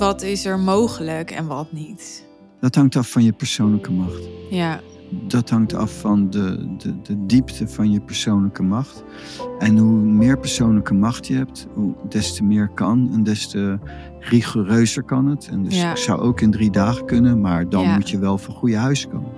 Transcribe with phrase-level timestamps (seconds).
[0.00, 2.28] wat is er mogelijk en wat niet.
[2.60, 4.28] Dat hangt af van je persoonlijke macht.
[4.50, 4.80] Ja,
[5.26, 9.04] Dat hangt af van de, de, de diepte van je persoonlijke macht.
[9.58, 13.78] En hoe meer persoonlijke macht je hebt, hoe, des te meer kan en des te
[14.18, 15.48] rigoureuzer kan het.
[15.50, 15.96] En dus Ja.
[15.96, 17.94] zou ook in drie dagen kunnen, maar dan Ja.
[17.94, 19.30] moet je wel van goede huis komen.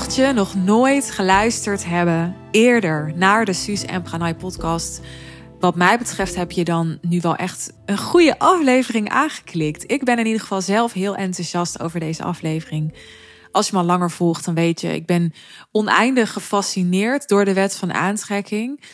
[0.00, 5.00] Mocht je nog nooit geluisterd hebben eerder naar de Suus en Pranay podcast,
[5.58, 9.90] wat mij betreft heb je dan nu wel echt een goede aflevering aangeklikt.
[9.90, 12.94] Ik ben in ieder geval zelf heel enthousiast over deze aflevering.
[13.52, 15.32] Als je me al langer volgt, dan weet je, ik ben
[15.70, 18.84] oneindig gefascineerd door de wet van aantrekking.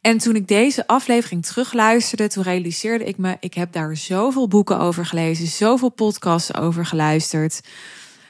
[0.00, 4.78] En toen ik deze aflevering terugluisterde, toen realiseerde ik me, ik heb daar zoveel boeken
[4.78, 7.60] over gelezen, zoveel podcasts over geluisterd.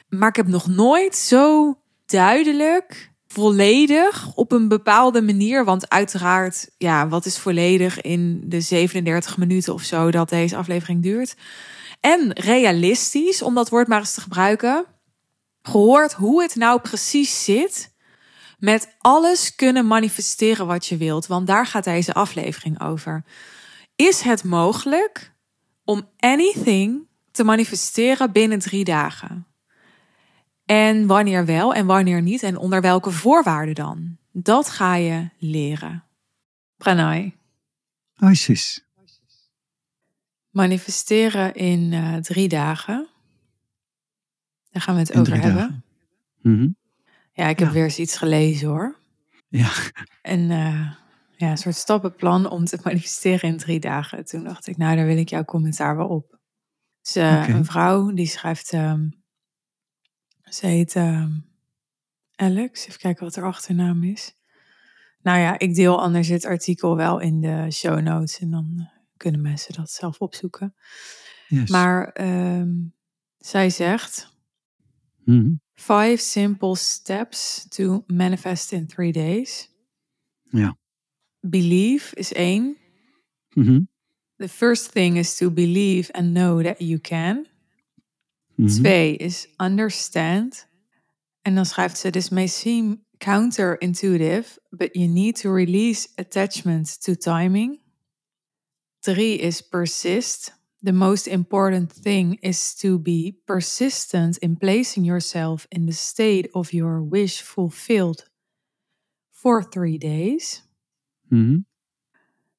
[0.09, 1.75] Maar ik heb nog nooit zo
[2.07, 5.65] duidelijk, volledig op een bepaalde manier.
[5.65, 11.03] Want uiteraard, ja, wat is volledig in de 37 minuten of zo dat deze aflevering
[11.03, 11.37] duurt.
[12.01, 14.84] En realistisch, om dat woord maar eens te gebruiken.
[15.62, 17.95] Gehoord hoe het nou precies zit
[18.59, 21.27] met alles kunnen manifesteren wat je wilt.
[21.27, 23.25] Want daar gaat deze aflevering over.
[23.97, 25.34] Is het mogelijk
[25.84, 29.47] om anything te manifesteren binnen drie dagen?
[30.67, 34.17] En wanneer wel en wanneer niet en onder welke voorwaarden dan?
[34.33, 36.05] Dat ga je leren.
[36.77, 37.36] Pranay.
[38.31, 38.84] ISIS.
[40.50, 43.09] Manifesteren in eh, drie dagen.
[44.70, 45.55] Daar gaan we het In over hebben.
[45.55, 45.84] dagen.
[46.42, 46.69] Mhm.
[47.33, 47.75] Ja, ik heb Ja.
[47.75, 48.97] weer eens iets gelezen hoor.
[49.48, 49.70] Ja,
[50.22, 50.92] En eh,
[51.37, 54.25] ja, een soort stappenplan om te manifesteren in drie dagen.
[54.25, 56.39] Toen dacht ik, nou, daar wil ik jouw commentaar wel op.
[57.03, 59.09] Dus eh, een vrouw die schrijft, ehm,
[60.51, 61.31] ze heet ehm,
[62.34, 62.87] Alex.
[62.87, 64.34] Even kijken wat haar achternaam is.
[65.23, 68.87] Nou ja, ik deel anders het artikel wel in de show notes en dan eh,
[69.17, 70.75] kunnen mensen dat zelf opzoeken.
[71.49, 71.71] yes.
[71.71, 72.73] Maar ehm,
[73.39, 74.34] zij zegt,
[75.25, 75.53] Mhm.
[75.75, 79.71] five simple steps to manifest in three days.
[80.43, 80.77] Ja.
[81.41, 82.77] Believe is één.
[83.55, 83.81] Mhm.
[84.37, 87.47] The first thing is to believe and know that you can.
[88.56, 88.69] Mhm.
[88.69, 90.69] Twee is understand.
[91.43, 97.15] En dan schrijft ze: This may seem counterintuitive, but you need to release attachment to
[97.15, 97.81] timing.
[99.00, 100.55] Drie is persist.
[100.83, 106.72] The most important thing is to be persistent in placing yourself in the state of
[106.72, 108.31] your wish fulfilled
[109.31, 110.62] for three days.
[111.28, 111.59] Mhm.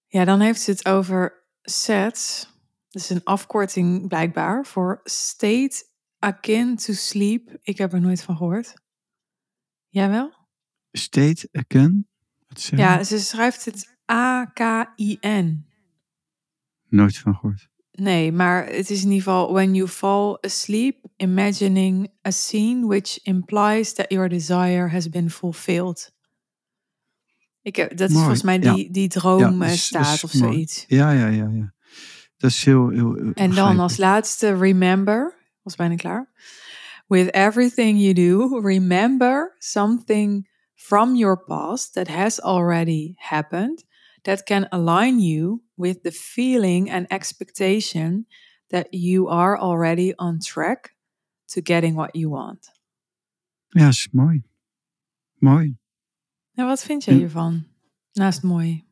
[0.07, 2.47] Ja, dan heeft ze het over SETS.
[2.89, 5.85] Dat is een afkorting blijkbaar voor State
[6.19, 7.57] Akin to Sleep.
[7.61, 8.73] Ik heb er nooit van gehoord.
[9.87, 10.33] Jij wel?
[10.91, 11.49] State
[12.53, 15.65] zeg Ja, ze schrijft het A-K-I-N.
[16.89, 17.67] Nooit van gehoord.
[17.91, 23.19] Nee, maar het is in ieder geval when you fall asleep, imagining a scene which
[23.23, 26.15] implies that your desire has been fulfilled.
[27.61, 28.73] Ik heb, dat is volgens mij ja.
[28.73, 30.53] die, die Ja, droom dat eh, is- staat is of mooi.
[30.53, 30.83] zoiets.
[30.87, 31.73] Ja, ja, ja, ja.
[32.37, 35.36] Dat is heel, heel, heel En dan als laatste, remember.
[35.67, 36.29] Was bijna klaar.
[37.09, 43.83] With everything you do, remember something from your past that has already happened
[44.23, 48.25] that can align you with the feeling and expectation
[48.69, 50.95] that you are already on track
[51.47, 52.69] to getting what you want.
[53.67, 54.43] Ja, is mooi.
[55.39, 55.77] Mooi.
[56.53, 57.15] Nou, wat vind Hm.
[57.15, 57.67] hiervan?
[58.13, 58.86] Naast mooi.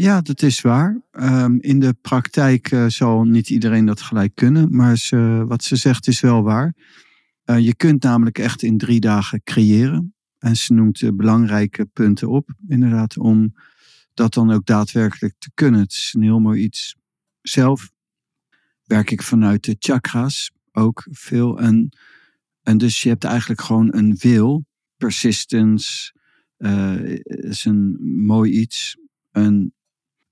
[0.00, 1.00] Ja, dat is waar.
[1.10, 5.76] Ehm, in de praktijk eh, zal niet iedereen dat gelijk kunnen, maar ze, wat ze
[5.76, 6.74] zegt is wel waar.
[7.44, 10.14] Eh, je kunt namelijk echt in drie dagen creëren.
[10.38, 13.54] En ze noemt de belangrijke punten op, inderdaad, om
[14.14, 15.80] dat dan ook daadwerkelijk te kunnen.
[15.80, 16.96] Het is een heel mooi iets.
[17.42, 17.90] Zelf
[18.84, 21.58] werk ik vanuit de chakras ook veel.
[21.58, 21.88] En,
[22.62, 24.64] en dus je hebt eigenlijk gewoon een wil,
[24.96, 26.14] persistence,
[26.56, 28.96] eh, is een mooi iets.
[29.30, 29.72] Een,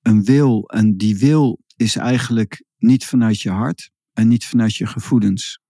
[0.08, 0.68] een wil.
[0.68, 5.60] En die wil is eigenlijk niet vanuit je hart en niet vanuit je gevoelens.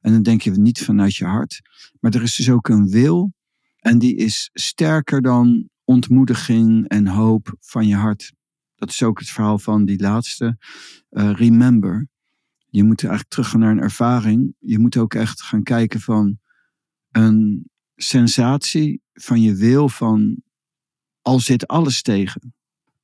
[0.00, 1.60] En dan denk je niet vanuit je hart.
[2.00, 3.32] Maar er is dus ook een wil.
[3.76, 8.32] En die is sterker dan ontmoediging en hoop van je hart.
[8.74, 10.58] Dat is ook het verhaal van die laatste.
[11.08, 12.08] eh, remember.
[12.66, 14.54] Je moet eigenlijk teruggaan naar een ervaring.
[14.58, 16.38] Je moet ook echt gaan kijken van
[17.10, 20.42] een sensatie van je wil van
[21.22, 22.54] al zit alles tegen.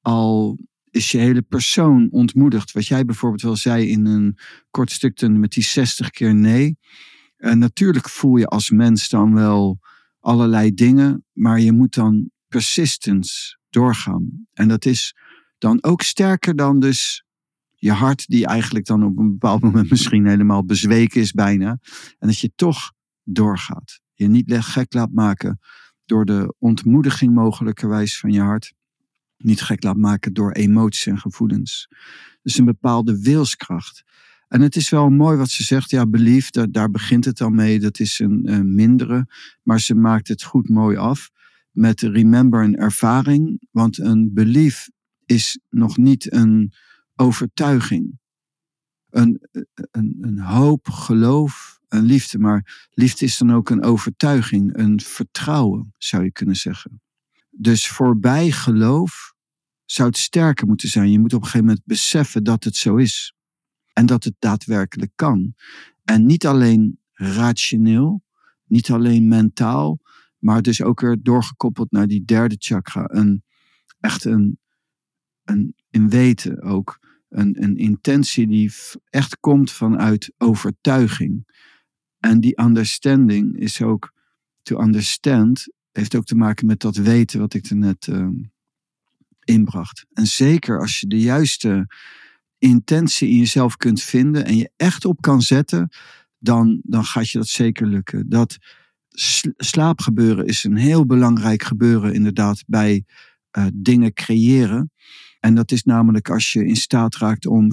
[0.01, 0.59] Al
[0.91, 2.73] is je hele persoon ontmoedigd.
[2.73, 4.39] Wat jij bijvoorbeeld wel zei in een
[4.71, 6.79] kort stuk met die 60 keer nee.
[7.37, 9.79] En natuurlijk voel je als mens dan wel
[10.21, 14.47] allerlei dingen, maar je moet dan persistence doorgaan.
[14.53, 15.15] En dat is
[15.59, 17.25] dan ook sterker dan dus
[17.75, 21.79] je hart, die eigenlijk dan op een bepaald moment misschien helemaal bezweken is bijna.
[22.19, 22.93] En dat je toch
[23.23, 24.01] doorgaat.
[24.15, 25.61] Je niet gek laat maken
[26.05, 28.75] door de ontmoediging mogelijkerwijs van je hart.
[29.43, 31.89] Niet gek laat maken door emoties en gevoelens.
[32.43, 34.05] Dus een bepaalde wilskracht.
[34.49, 35.91] En het is wel mooi wat ze zegt.
[35.91, 37.81] Ja, belief, daar, begint het al mee.
[37.81, 39.27] Dat is een, mindere.
[39.63, 41.31] Maar ze maakt het goed mooi af.
[41.71, 43.63] Met remember een ervaring.
[43.71, 44.89] Want een belief
[45.27, 46.73] is nog niet een
[47.17, 48.19] overtuiging.
[49.11, 49.49] Een,
[49.91, 52.39] een, een hoop, geloof, een liefde.
[52.39, 57.01] Maar liefde is dan ook een overtuiging, een vertrouwen, zou je kunnen zeggen.
[57.61, 59.35] Dus voorbij geloof
[59.85, 61.11] zou het sterker moeten zijn.
[61.11, 63.35] Je moet op een gegeven moment beseffen dat het zo is.
[63.93, 65.55] En dat het daadwerkelijk kan.
[66.05, 68.23] En niet alleen rationeel,
[68.65, 70.01] niet alleen mentaal,
[70.39, 73.05] maar dus ook weer doorgekoppeld naar die derde chakra.
[73.07, 73.43] Een,
[74.01, 74.59] echt een,
[75.45, 76.99] een, in weten ook.
[77.29, 78.73] Een, een intentie die
[79.11, 81.59] echt komt vanuit overtuiging.
[82.19, 84.13] En die understanding is ook,
[84.63, 88.29] to understand, heeft ook te maken met dat weten wat ik er net uh,
[89.41, 90.07] inbracht.
[90.13, 91.87] En zeker als je de juiste
[92.59, 95.89] intentie in jezelf kunt vinden en je echt op kan zetten,
[96.39, 98.29] dan, dan gaat je dat zeker lukken.
[98.29, 98.59] Dat
[99.57, 103.05] slaapgebeuren is een heel belangrijk gebeuren inderdaad bij
[103.59, 104.93] uh, dingen creëren.
[105.41, 107.71] En dat is namelijk als je in staat raakt om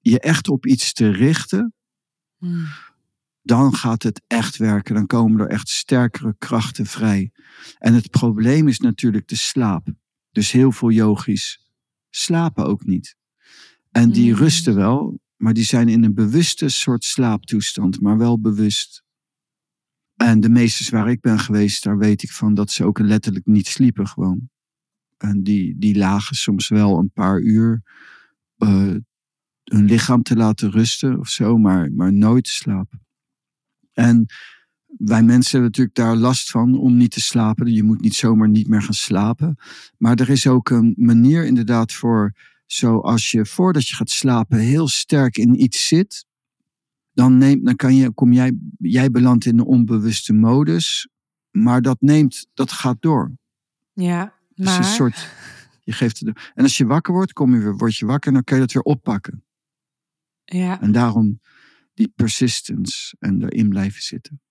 [0.00, 1.74] je echt op iets te richten,
[2.38, 2.66] hmm.
[3.44, 4.94] Dan gaat het echt werken.
[4.94, 7.32] Dan komen er echt sterkere krachten vrij.
[7.78, 9.86] En het probleem is natuurlijk de slaap.
[10.30, 11.70] Dus heel veel yogis
[12.10, 13.16] slapen ook niet.
[13.90, 14.40] En die hmm.
[14.40, 19.02] rusten wel, maar die zijn in een bewuste soort slaaptoestand, maar wel bewust.
[20.16, 23.46] En de meesters waar ik ben geweest, daar weet ik van dat ze ook letterlijk
[23.46, 24.50] niet sliepen gewoon.
[25.16, 27.82] En die, die lagen soms wel een paar uur
[28.58, 28.96] uh,
[29.64, 33.03] hun lichaam te laten rusten of zo, maar, maar nooit slapen.
[33.94, 34.26] En
[34.98, 37.72] wij mensen hebben natuurlijk daar last van om niet te slapen.
[37.72, 39.56] Je moet niet zomaar niet meer gaan slapen.
[39.98, 42.32] Maar er is ook een manier inderdaad voor,
[42.66, 46.26] zoals je voordat je gaat slapen heel sterk in iets zit,
[47.12, 51.08] dan, neemt, dan kan je, kom jij, jij belandt in de onbewuste modus,
[51.50, 53.32] maar dat neemt, dat gaat door.
[53.92, 54.16] Ja,
[54.54, 54.64] maar...
[54.64, 55.28] Dus een soort,
[55.80, 58.44] je geeft het, en als je wakker wordt, kom je weer, word je wakker, dan
[58.44, 59.44] kun je dat weer oppakken.
[60.44, 60.80] Ja.
[60.80, 61.40] En daarom
[61.94, 64.42] die persistence en erin blijven zitten.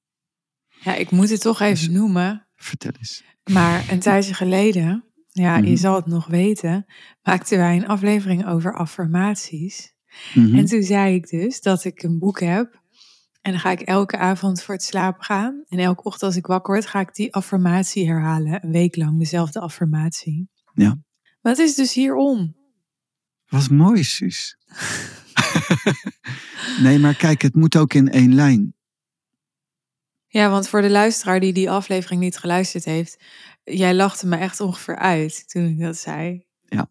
[0.80, 2.48] Ja, ik moet het toch even dus, noemen.
[2.56, 3.24] Vertel eens.
[3.51, 5.75] Maar een tijdje geleden, ja, je mhm.
[5.75, 6.86] zal het nog weten,
[7.22, 9.94] maakten wij een aflevering over affirmaties.
[10.34, 10.56] Mhm.
[10.56, 12.81] En toen zei ik dus dat ik een boek heb.
[13.42, 15.63] En dan ga ik elke avond voor het slapen gaan.
[15.68, 18.66] En elke ochtend als ik wakker word, ga ik die affirmatie herhalen.
[18.66, 20.50] Een week lang dezelfde affirmatie.
[20.74, 20.98] Ja.
[21.42, 22.56] Wat is dus hierom?
[23.48, 24.57] Wat mooi, Suus.
[26.84, 28.76] nee, maar kijk, het moet ook in één lijn.
[30.28, 33.24] Ja, want voor de luisteraar die die aflevering niet geluisterd heeft,
[33.64, 36.46] jij lachte me echt ongeveer uit toen ik dat zei.
[36.66, 36.89] Ja.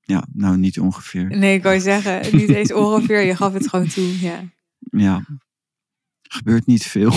[0.00, 1.36] Ja, nou niet ongeveer.
[1.36, 4.42] Nee, ik wou zeggen, niet eens ongeveer, je gaf het gewoon toe, ja.
[4.78, 5.24] Ja,
[6.22, 7.10] gebeurt niet veel.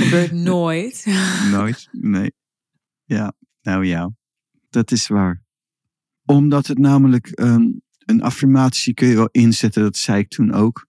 [0.00, 1.06] gebeurt nooit.
[1.50, 2.32] Nooit, nee.
[3.04, 4.10] Ja, nou ja,
[4.70, 5.42] dat is waar.
[6.24, 10.86] Omdat het namelijk um, een affirmatie kun je wel inzetten, dat zei ik toen ook.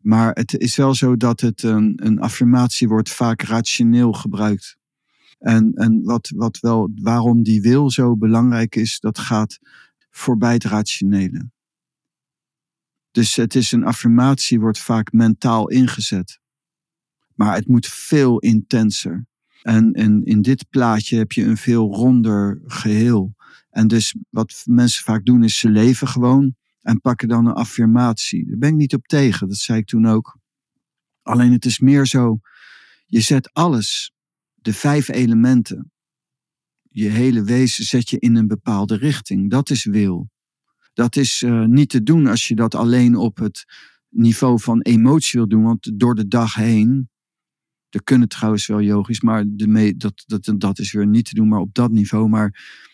[0.00, 4.76] Maar het is wel zo dat het een, een affirmatie wordt vaak rationeel gebruikt.
[5.38, 9.58] En, en wat, wat wel, waarom die wil zo belangrijk is, dat gaat
[10.10, 11.50] voorbij het rationele.
[13.10, 16.40] Dus het is een affirmatie, wordt vaak mentaal ingezet.
[17.34, 19.26] Maar het moet veel intenser.
[19.62, 23.34] En, en in dit plaatje heb je een veel ronder geheel.
[23.70, 28.46] En dus wat mensen vaak doen, is ze leven gewoon en pakken dan een affirmatie.
[28.46, 30.38] Daar ben ik niet op tegen, dat zei ik toen ook.
[31.22, 32.40] Alleen het is meer zo,
[33.06, 34.12] je zet alles,
[34.54, 35.92] de vijf elementen,
[36.82, 39.50] je hele wezen zet je in een bepaalde richting.
[39.50, 40.30] Dat is wil.
[40.92, 43.64] Dat is uh, niet te doen als je dat alleen op het
[44.08, 47.10] niveau van emotie wil doen, want door de dag heen,
[47.88, 51.48] er kunnen trouwens wel yogisch, maar de dat, dat, dat is weer niet te doen,
[51.48, 52.28] maar op dat niveau.
[52.28, 52.88] Maar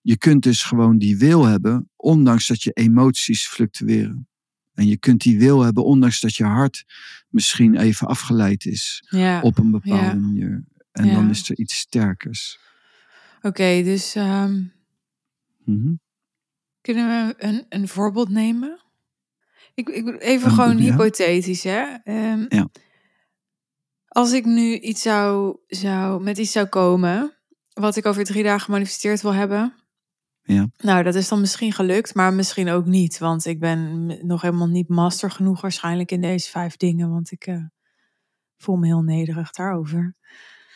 [0.00, 4.28] je kunt dus gewoon die wil hebben, ondanks dat je emoties fluctueren.
[4.74, 6.84] En je kunt die wil hebben, ondanks dat je hart
[7.28, 9.40] misschien even afgeleid is ja.
[9.40, 10.64] op een bepaalde manier.
[10.92, 12.58] En dan is er iets sterkers.
[13.42, 14.62] Oké, dus ehm,
[15.64, 15.94] Mhm.
[16.80, 18.80] kunnen we een, een voorbeeld nemen?
[19.74, 21.94] Ik, ik even gewoon hypothetisch, hè?
[22.04, 22.68] Ehm, Ja.
[24.08, 27.36] Als ik nu iets zou, zou, met iets zou komen,
[27.72, 29.74] wat ik over drie dagen gemanifesteerd wil hebben.
[30.54, 30.68] Ja.
[30.76, 33.18] Nou, dat is dan misschien gelukt, maar misschien ook niet.
[33.18, 37.10] Want ik ben nog helemaal niet master genoeg waarschijnlijk in deze vijf dingen.
[37.10, 37.64] Want ik eh,
[38.56, 40.16] voel me heel nederig daarover.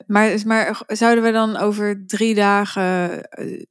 [0.06, 3.62] Maar, maar zouden we dan over drie dagen eh,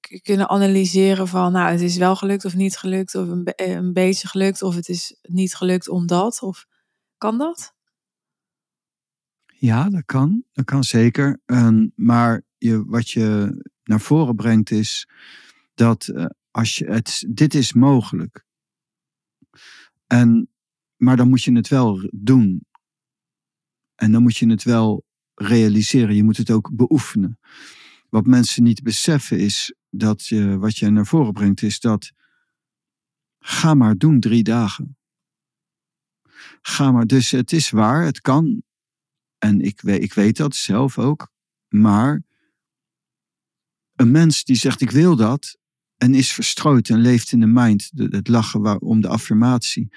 [0.00, 1.52] k- kunnen analyseren van...
[1.52, 4.62] nou, het is wel gelukt of niet gelukt, of een, be- eh, een beetje gelukt...
[4.62, 6.66] of het is niet gelukt omdat, of
[7.18, 7.74] kan dat?
[9.46, 10.44] Ja, dat kan.
[10.52, 11.40] Dat kan zeker.
[11.46, 15.08] Ehm, maar je, wat je naar voren brengt is
[15.74, 18.44] dat eh, als je het, dit is mogelijk.
[20.06, 20.50] En,
[20.96, 22.66] maar dan moet je het wel doen.
[23.94, 26.14] En dan moet je het wel realiseren.
[26.14, 27.38] Je moet het ook beoefenen.
[28.08, 32.12] Wat mensen niet beseffen is dat je, wat je naar voren brengt, is dat
[33.38, 34.96] ga maar doen drie dagen.
[36.62, 37.06] Ga maar.
[37.06, 38.62] Dus het is waar, het kan.
[39.38, 41.30] En ik ik weet dat zelf ook.
[41.68, 42.22] Maar
[44.02, 45.56] een mens die zegt ik wil dat
[45.96, 49.88] en is verstrooid en leeft in de mind, het lachen waar- om de affirmatie.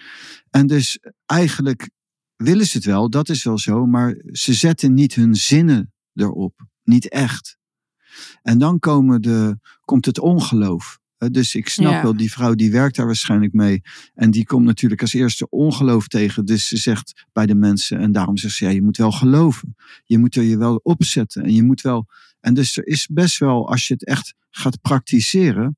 [0.50, 1.90] En dus eigenlijk
[2.36, 6.68] willen ze het wel, dat is wel zo, maar ze zetten niet hun zinnen erop.
[6.84, 7.58] Niet echt.
[8.42, 11.00] En dan komen de, komt het ongeloof.
[11.32, 12.02] Dus ik snap Ja.
[12.02, 13.82] wel, die vrouw die werkt daar waarschijnlijk mee.
[14.14, 16.46] En die komt natuurlijk als eerste ongeloof tegen.
[16.46, 19.76] Dus ze zegt bij de mensen, en daarom zegt ze, ja, je moet wel geloven.
[20.04, 21.44] Je moet er je wel opzetten.
[21.44, 22.06] En je moet wel.
[22.46, 25.78] En dus er is best wel, als je het echt gaat praktiseren.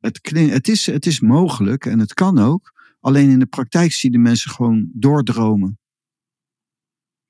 [0.00, 2.72] Het, het, is, het is mogelijk en het kan ook.
[3.00, 5.78] Alleen in de praktijk zie je de mensen gewoon doordromen.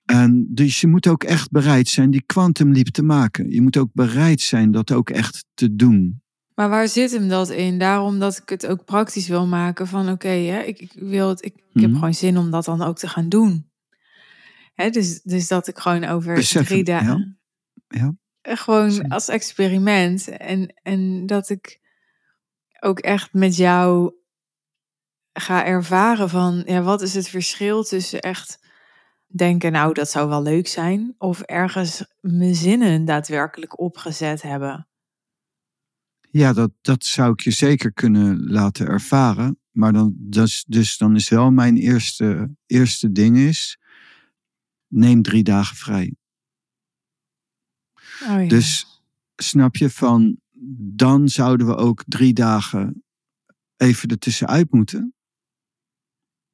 [0.05, 3.51] En dus je moet ook echt bereid zijn die quantum leap te maken.
[3.51, 6.23] Je moet ook bereid zijn dat ook echt te doen.
[6.55, 7.79] Maar waar zit hem dat in?
[7.79, 11.45] Daarom dat ik het ook praktisch wil maken van oké, hè, ik, ik wil het,
[11.45, 11.99] ik, ik heb Mhm.
[11.99, 13.71] gewoon zin om dat dan ook te gaan doen.
[14.75, 17.39] Hè, dus, dus dat ik gewoon over Beseffen, drie dagen.
[17.89, 17.99] Ja.
[18.01, 18.09] Eh,
[18.57, 20.29] Gewoon als experiment.
[20.29, 21.81] En, en dat ik
[22.81, 24.15] ook echt met jou
[25.33, 28.67] ga ervaren van ja, wat is het verschil tussen echt
[29.27, 34.89] denken, nou, dat zou wel leuk zijn, of ergens mijn zinnen daadwerkelijk opgezet hebben.
[36.31, 39.59] Ja, dat, dat zou ik je zeker kunnen laten ervaren.
[39.71, 43.79] Maar dan, dus, dus dan is wel mijn eerste, eerste ding is,
[44.87, 46.15] neem drie dagen vrij.
[48.23, 48.49] Oh, ja.
[48.49, 48.87] Dus
[49.37, 50.37] snap je van,
[50.97, 53.03] dan zouden we ook drie dagen
[53.77, 55.15] even ertussenuit moeten.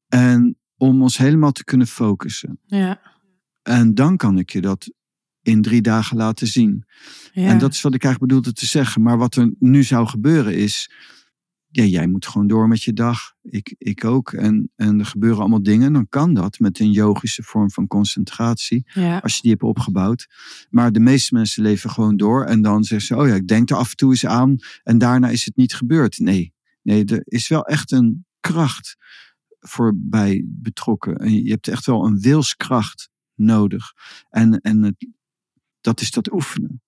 [0.08, 2.58] En om ons helemaal te kunnen focussen.
[2.64, 3.00] ja,
[3.62, 4.92] En dan kan ik je dat
[5.42, 6.84] in drie dagen laten zien.
[7.32, 7.48] ja.
[7.48, 9.02] En dat is wat ik eigenlijk bedoelde te zeggen.
[9.02, 10.90] Maar wat er nu zou gebeuren is.
[11.76, 13.34] Ja, jij moet gewoon door met je dag.
[13.42, 14.32] Ik, ik ook.
[14.32, 15.92] En, en er gebeuren allemaal dingen.
[15.92, 18.90] Dan kan dat met een yogische vorm van concentratie.
[18.92, 19.18] ja.
[19.18, 20.26] Als je die hebt opgebouwd.
[20.70, 22.44] Maar de meeste mensen leven gewoon door.
[22.44, 24.56] En dan zeggen ze: Oh ja, ik denk er af en toe eens aan.
[24.82, 26.18] En daarna is het niet gebeurd.
[26.18, 26.52] Nee,
[26.82, 28.96] nee er is wel echt een kracht
[29.60, 31.16] voor bij betrokken.
[31.16, 33.92] En je hebt echt wel een wilskracht nodig.
[34.30, 35.06] En, en het,
[35.80, 36.82] dat is dat oefenen.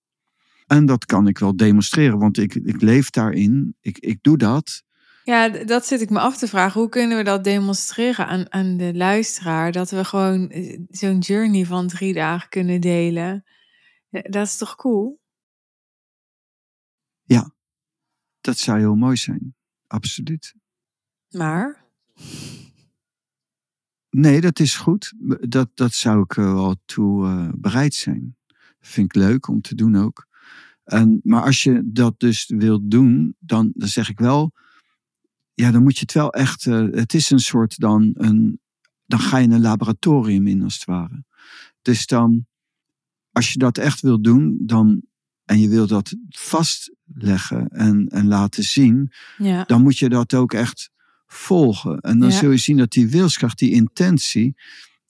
[0.66, 3.76] En dat kan ik wel demonstreren, want ik, ik leef daarin.
[3.80, 4.84] Ik, ik doe dat.
[5.24, 6.80] Ja, dat zit ik me af te vragen.
[6.80, 9.72] Hoe kunnen we dat demonstreren aan, aan de luisteraar?
[9.72, 13.44] Dat we gewoon eh, zo'n journey van drie dagen kunnen delen.
[14.08, 15.24] Ja, Dat is toch cool?
[18.46, 19.54] Dat zou heel mooi zijn.
[19.86, 20.54] Absoluut.
[21.30, 21.84] Maar,
[24.10, 25.12] Nee, dat is goed.
[25.40, 28.36] Dat, dat zou ik er wel toe eh, bereid zijn.
[28.80, 30.26] Vind ik leuk om te doen ook.
[30.86, 34.52] En, maar als je dat dus wilt doen, dan, dan zeg ik wel.
[35.54, 36.66] Ja, dan moet je het wel echt.
[36.66, 38.60] eh, het is een soort dan een.
[39.06, 41.24] Dan ga je een laboratorium in als het ware.
[41.82, 42.46] Dus dan,
[43.32, 45.02] als je dat echt wilt doen, dan.
[45.44, 50.52] En je wilt dat vastleggen en, en laten zien ja, dan moet je dat ook
[50.52, 50.90] echt
[51.26, 52.00] volgen.
[52.00, 52.36] En dan Ja.
[52.38, 54.54] zul je zien dat die wilskracht, die intentie,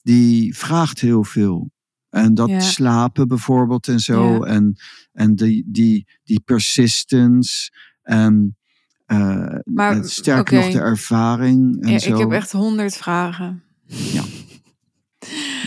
[0.01, 1.71] die vraagt heel veel.
[2.17, 2.59] En dat Ja.
[2.59, 4.33] slapen bijvoorbeeld en zo.
[4.33, 4.39] Ja.
[4.39, 4.75] En,
[5.11, 7.71] en die, die, die persistence.
[8.01, 8.57] En
[9.05, 11.83] eh, Maar, sterker nog de ervaring.
[11.83, 12.13] En ja, zo.
[12.13, 13.63] ik heb echt honderd vragen.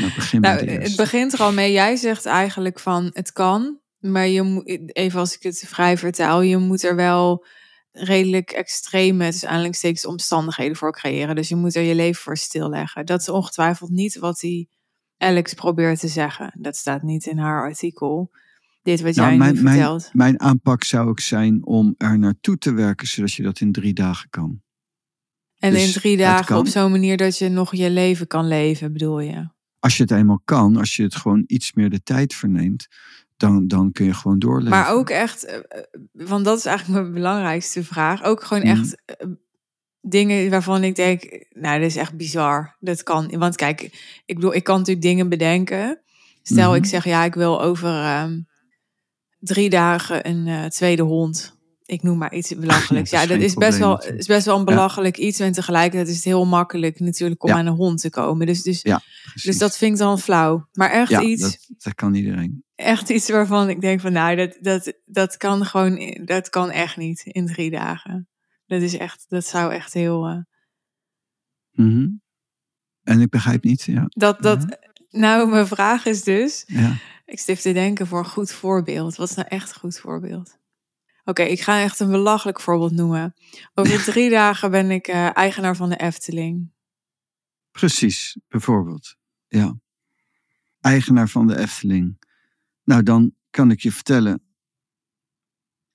[0.01, 1.73] Nou, begin Nou, de het begint er al mee.
[1.73, 6.41] Jij zegt eigenlijk van het kan, maar je moet, even als ik het vrij vertaal,
[6.41, 7.47] je moet er wel
[7.93, 11.35] redelijk extreme, dus aanhalingstekens, omstandigheden voor creëren.
[11.35, 13.07] Dus je moet er je leven voor stilleggen.
[13.07, 14.69] Dat is ongetwijfeld niet wat die
[15.21, 16.53] Alex probeert te zeggen.
[16.59, 18.31] Dat staat niet in haar artikel.
[18.83, 20.11] Dit wat Nou, jij mijn, nu mijn, vertelt.
[20.13, 23.93] mijn aanpak zou ook zijn om er naartoe te werken, zodat je dat in drie
[23.95, 24.61] dagen kan.
[25.59, 28.49] en dus in drie het dagen op zo'n manier dat je nog je leven kan
[28.49, 29.49] leven, bedoel je?
[29.79, 32.87] Als je het eenmaal kan, als je het gewoon iets meer de tijd verneemt,
[33.37, 34.71] dan, dan kun je gewoon doorleven.
[34.71, 35.63] Maar ook echt, eh, eh,
[36.13, 38.23] want dat is eigenlijk mijn belangrijkste vraag.
[38.23, 38.79] Ook gewoon Mhm.
[38.81, 39.27] echt eh,
[40.01, 42.77] dingen waarvan ik denk, nou, dat is echt bizar.
[42.81, 43.39] Dat kan.
[43.39, 43.83] Want kijk,
[44.27, 46.01] ik bedoel, ik kan natuurlijk dingen bedenken.
[46.43, 46.79] Stel, Mhm.
[46.79, 48.41] ik zeg, ja, ik wil over ehm,
[49.39, 51.59] drie dagen een eh, tweede hond.
[51.85, 53.11] Ik noem maar iets belachelijks.
[53.11, 54.75] Ja, dat is dat geen is best, wel, is best wel een Ja.
[54.75, 55.41] belachelijk iets.
[55.41, 57.57] En tegelijkertijd is het heel makkelijk natuurlijk om Ja.
[57.57, 58.47] aan een hond te komen.
[58.47, 58.83] Dus, dus,
[59.45, 60.69] dus dat vind ik dan flauw.
[60.73, 62.65] Maar echt iets dat, dat kan iedereen.
[62.75, 66.97] echt iets waarvan ik denk van nou, dat, dat, dat kan gewoon, dat kan echt
[66.97, 68.29] niet in drie dagen.
[68.71, 70.27] Dat is echt, dat zou echt heel.
[70.27, 70.39] eh,
[71.71, 72.09] Mhm.
[73.03, 74.05] En ik begrijp niet, ja.
[74.09, 74.79] dat, dat,
[75.11, 76.97] nou, mijn vraag is dus, ja.
[77.25, 79.17] ik stif te denken voor een goed voorbeeld.
[79.17, 80.59] Wat is nou echt een goed voorbeeld?
[81.25, 83.35] Oké, ik ga echt een belachelijk voorbeeld noemen.
[83.75, 86.73] Over drie dagen ben ik eh, eigenaar van de Efteling.
[87.71, 89.17] Precies, bijvoorbeeld.
[89.49, 89.79] Ja.
[90.81, 92.19] Eigenaar van de Efteling.
[92.85, 94.43] Nou, dan kan ik je vertellen,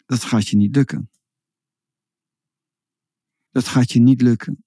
[0.06, 1.10] dat gaat je niet lukken.
[3.56, 4.64] Dat gaat je niet lukken.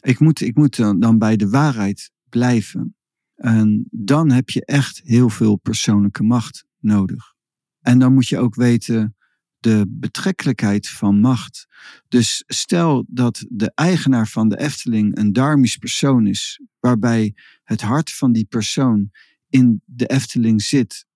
[0.00, 2.96] Ik moet, ik moet dan, bij de waarheid blijven.
[3.34, 7.34] En dan heb je echt heel veel persoonlijke macht nodig.
[7.80, 9.16] En dan moet je ook weten
[9.58, 11.66] de betrekkelijkheid van macht.
[12.08, 18.12] Dus stel dat de eigenaar van de Efteling een darmisch persoon is, waarbij het hart
[18.12, 19.10] van die persoon
[19.48, 21.06] in de Efteling zit,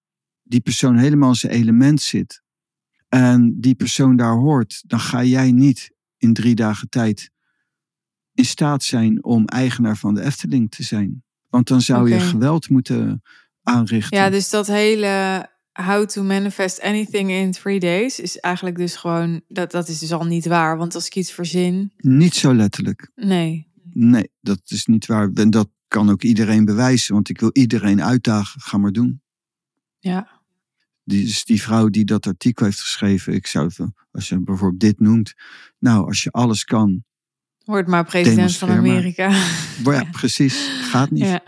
[0.43, 2.43] die persoon helemaal zijn element zit,
[3.09, 5.95] en die persoon daar hoort, dan ga jij niet
[6.27, 7.31] in drie dagen tijd
[8.35, 11.25] in staat zijn om eigenaar van de Efteling te zijn.
[11.49, 13.23] Want dan zou je geweld moeten
[13.63, 14.19] aanrichten.
[14.19, 19.41] Ja, dus dat hele how to manifest anything in three days is eigenlijk dus gewoon,
[19.49, 20.77] dat, dat is dus al niet waar.
[20.77, 23.11] Want als ik iets verzin, Niet zo letterlijk.
[23.15, 23.75] nee.
[23.93, 25.31] Nee, dat is niet waar.
[25.35, 28.61] En dat kan ook iedereen bewijzen, want ik wil iedereen uitdagen.
[28.61, 29.23] Ga maar doen.
[29.99, 30.36] Ja,
[31.07, 33.79] dus die vrouw die dat artikel heeft geschreven, ik zou het,
[34.11, 35.35] als je bijvoorbeeld dit noemt.
[35.79, 37.05] Nou, als je alles kan.
[37.65, 38.69] word maar president van.
[38.69, 39.29] Amerika.
[39.85, 40.69] Maar ja, precies.
[40.81, 41.23] Gaat niet.
[41.23, 41.43] Ja.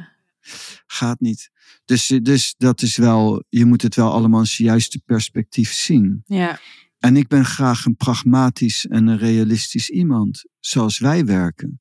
[0.87, 1.51] Gaat niet.
[1.85, 6.23] Dus, dus dat is wel, je moet het wel allemaal in zijn juiste perspectief zien.
[6.27, 6.61] ja,
[6.99, 11.81] En ik ben graag een pragmatisch en een realistisch iemand, zoals wij werken.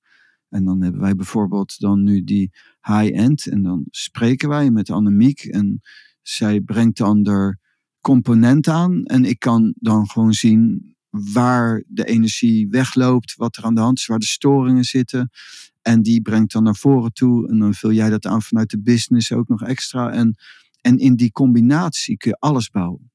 [0.49, 5.43] En dan hebben wij bijvoorbeeld dan nu die high-end en dan spreken wij met Annemiek
[5.43, 5.81] en
[6.21, 7.59] zij brengt dan er
[8.13, 13.76] component aan en ik kan dan gewoon zien waar de energie wegloopt, wat er aan
[13.76, 15.30] de hand is, waar de storingen zitten.
[15.82, 18.82] En die brengt dan naar voren toe en dan vul jij dat aan vanuit de
[18.82, 20.12] business ook nog extra.
[20.12, 20.36] En,
[20.82, 23.12] en in die combinatie kun je alles bouwen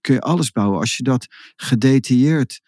[0.00, 0.78] kun je alles bouwen.
[0.78, 2.60] Als je dat gedetailleerd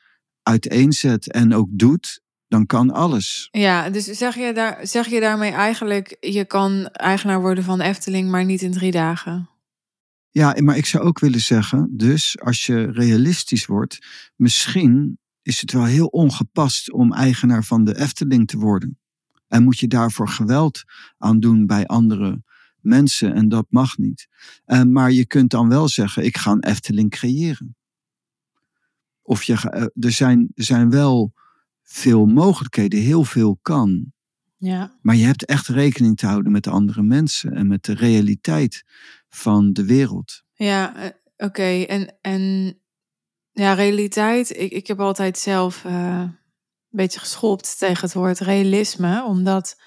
[0.43, 3.49] uiteenzet en ook doet, dan kan alles.
[3.51, 8.31] ja, dus zeg je, daar, zeg je daarmee eigenlijk, je kan eigenaar worden van Efteling,
[8.31, 9.52] maar niet in drie dagen?
[10.33, 15.73] Ja, maar ik zou ook willen zeggen, dus als je realistisch wordt, misschien is het
[15.73, 18.99] wel heel ongepast om eigenaar van de Efteling te worden.
[19.49, 20.83] En moet je daarvoor geweld
[21.19, 22.43] aan doen bij andere
[22.81, 24.29] mensen en dat mag niet.
[24.65, 27.77] Eh, maar je kunt dan wel zeggen, ik ga een Efteling creëren.
[29.23, 31.33] Of je, eh, er, zijn, er zijn wel
[31.83, 34.13] veel mogelijkheden, heel veel kan.
[34.65, 37.95] Ja, Maar je hebt echt rekening te houden met de andere mensen en met de
[37.95, 38.85] realiteit
[39.29, 40.43] van de wereld.
[40.55, 41.83] ja eh, oké.
[41.83, 42.75] En, en
[43.53, 46.39] ja, realiteit, ik, ik heb altijd zelf eh, een
[46.91, 49.81] beetje geschopt tegen het woord realisme, omdat,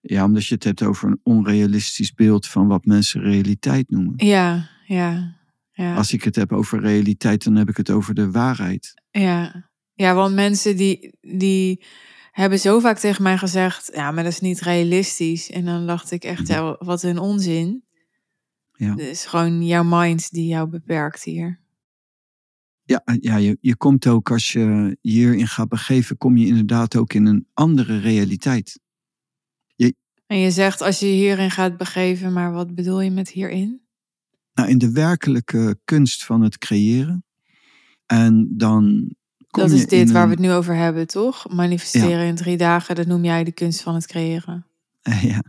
[0.00, 4.14] Ja, omdat je het hebt over een onrealistisch beeld van wat mensen realiteit noemen.
[4.16, 5.38] ja, ja,
[5.72, 5.94] ja.
[5.94, 9.02] Als ik het heb over realiteit, dan heb ik het over de waarheid.
[9.10, 11.84] Ja, ja want mensen die, die
[12.30, 15.50] hebben zo vaak tegen mij gezegd, ja, maar dat is niet realistisch.
[15.50, 17.84] En dan dacht ik echt, ja, wat een onzin.
[18.72, 18.90] Ja.
[18.90, 21.60] Het is gewoon jouw mind die jou beperkt hier.
[22.82, 26.96] Ja, ja je, je komt ook als je je hierin gaat begeven, kom je inderdaad
[26.96, 28.80] ook in een andere realiteit.
[30.30, 33.80] En je zegt, als je je hierin gaat begeven, maar wat bedoel je met hierin?
[34.54, 37.24] Nou, in de werkelijke kunst van het creëren.
[38.06, 39.14] En dan
[39.50, 41.48] dat is dit waar een- we het nu over hebben, toch?
[41.48, 44.66] Manifesteren in drie dagen, dat noem jij de kunst van het creëren.
[45.22, 45.42] Ja.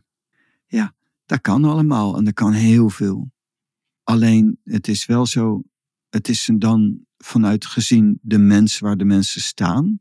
[0.67, 0.93] ja,
[1.25, 3.31] dat kan allemaal en dat kan heel veel.
[4.03, 5.63] Alleen het is wel zo,
[6.09, 9.99] het is dan vanuit gezien de mens waar de mensen staan,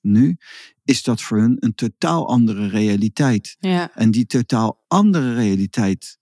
[0.00, 0.36] nu,
[0.84, 3.56] is dat voor hun een totaal andere realiteit.
[3.58, 6.18] Ja, En die totaal andere realiteit,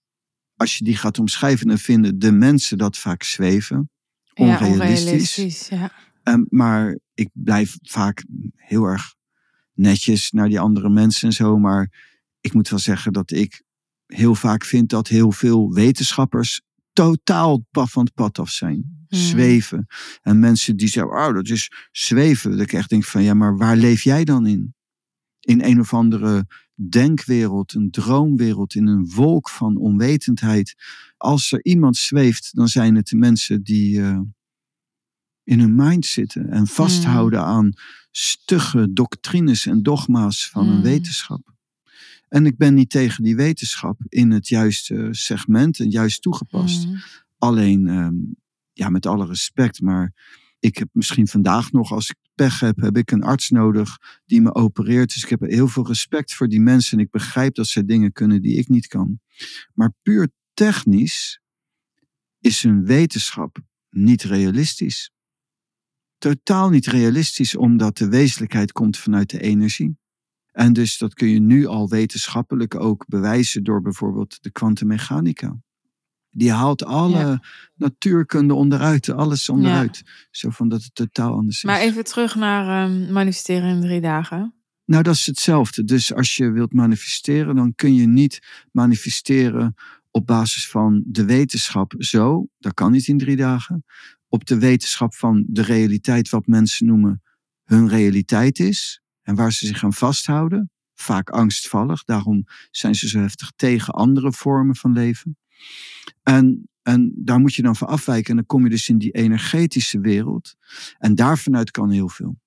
[0.55, 3.89] als je die gaat omschrijven, dan vinden de mensen dat vaak zweven.
[4.33, 4.67] Onrealistisch.
[4.67, 5.91] Ja, onrealistisch ja.
[6.29, 9.15] Um, maar ik blijf vaak heel erg
[9.73, 11.57] netjes naar die andere mensen en zo.
[11.57, 11.91] Maar
[12.41, 13.63] ik moet wel zeggen dat ik
[14.05, 16.61] heel vaak vind dat heel veel wetenschappers
[16.93, 19.05] totaal van het pad af zijn.
[19.07, 19.19] Hmm.
[19.19, 19.87] Zweven.
[20.21, 22.51] En mensen die zeggen, oh, dat is zweven.
[22.51, 24.73] Dat ik echt denk van, ja, maar waar leef jij dan in?
[25.39, 30.75] In een of andere denkwereld, een droomwereld, in een wolk van onwetendheid.
[31.17, 34.19] Als er iemand zweeft, dan zijn het de mensen die uh,
[35.49, 37.73] in hun mind zitten en vasthouden aan
[38.11, 40.81] stugge doctrines en dogma's van een Hmm.
[40.81, 41.53] wetenschap.
[42.27, 46.85] En ik ben niet tegen die wetenschap in het juiste segment en juist toegepast.
[46.87, 47.01] Mm.
[47.37, 48.15] Alleen, ehm,
[48.73, 50.13] ja, met alle respect, maar
[50.59, 54.41] ik heb misschien vandaag nog, als ik pech heb, heb ik een arts nodig die
[54.41, 55.13] me opereert.
[55.13, 58.11] Dus ik heb heel veel respect voor die mensen en ik begrijp dat ze dingen
[58.11, 59.19] kunnen die ik niet kan.
[59.73, 61.39] Maar puur technisch
[62.39, 63.57] is hun wetenschap
[63.89, 65.11] niet realistisch.
[66.19, 69.97] Totaal niet realistisch, omdat de wezenlijkheid komt vanuit de energie.
[70.51, 75.57] En dus dat kun je nu al wetenschappelijk ook bewijzen door bijvoorbeeld de kwantummechanica.
[76.29, 77.43] Die haalt alle Ja.
[77.75, 80.03] natuurkunde onderuit, alles onderuit.
[80.31, 81.63] Zo van dat het totaal anders is.
[81.63, 84.53] Maar even terug naar ehm, manifesteren in drie dagen.
[84.85, 85.83] Nou, dat is hetzelfde.
[85.83, 88.39] Dus als je wilt manifesteren, dan kun je niet
[88.71, 89.75] manifesteren
[90.11, 92.47] op basis van de wetenschap zo.
[92.57, 93.83] Dat kan niet in drie dagen.
[94.29, 97.21] Op de wetenschap van de realiteit, wat mensen noemen
[97.63, 99.01] hun realiteit is.
[99.21, 100.71] En waar ze zich aan vasthouden.
[100.93, 102.03] Vaak angstvallig.
[102.03, 105.37] Daarom zijn ze zo heftig tegen andere vormen van leven.
[106.23, 108.29] En, en daar moet je dan van afwijken.
[108.29, 110.55] En dan kom je dus in die energetische wereld.
[110.97, 112.37] En daar vanuit kan heel veel.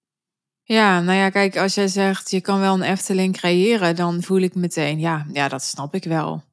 [0.65, 4.41] Ja, nou ja, kijk, als jij zegt je kan wel een Efteling creëren, dan voel
[4.41, 6.45] ik meteen, ja, ja dat snap ik wel.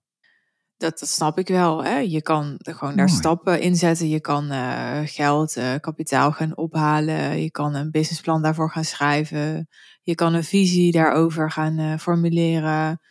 [0.80, 1.84] Dat, dat snap ik wel.
[1.84, 1.98] Hè?
[1.98, 3.18] Je kan er gewoon daar Mooi.
[3.18, 4.10] stappen in zetten.
[4.10, 7.42] Je kan eh, geld, eh, kapitaal gaan ophalen.
[7.42, 9.68] Je kan een businessplan daarvoor gaan schrijven.
[10.02, 13.02] Je kan een visie daarover gaan eh, formuleren.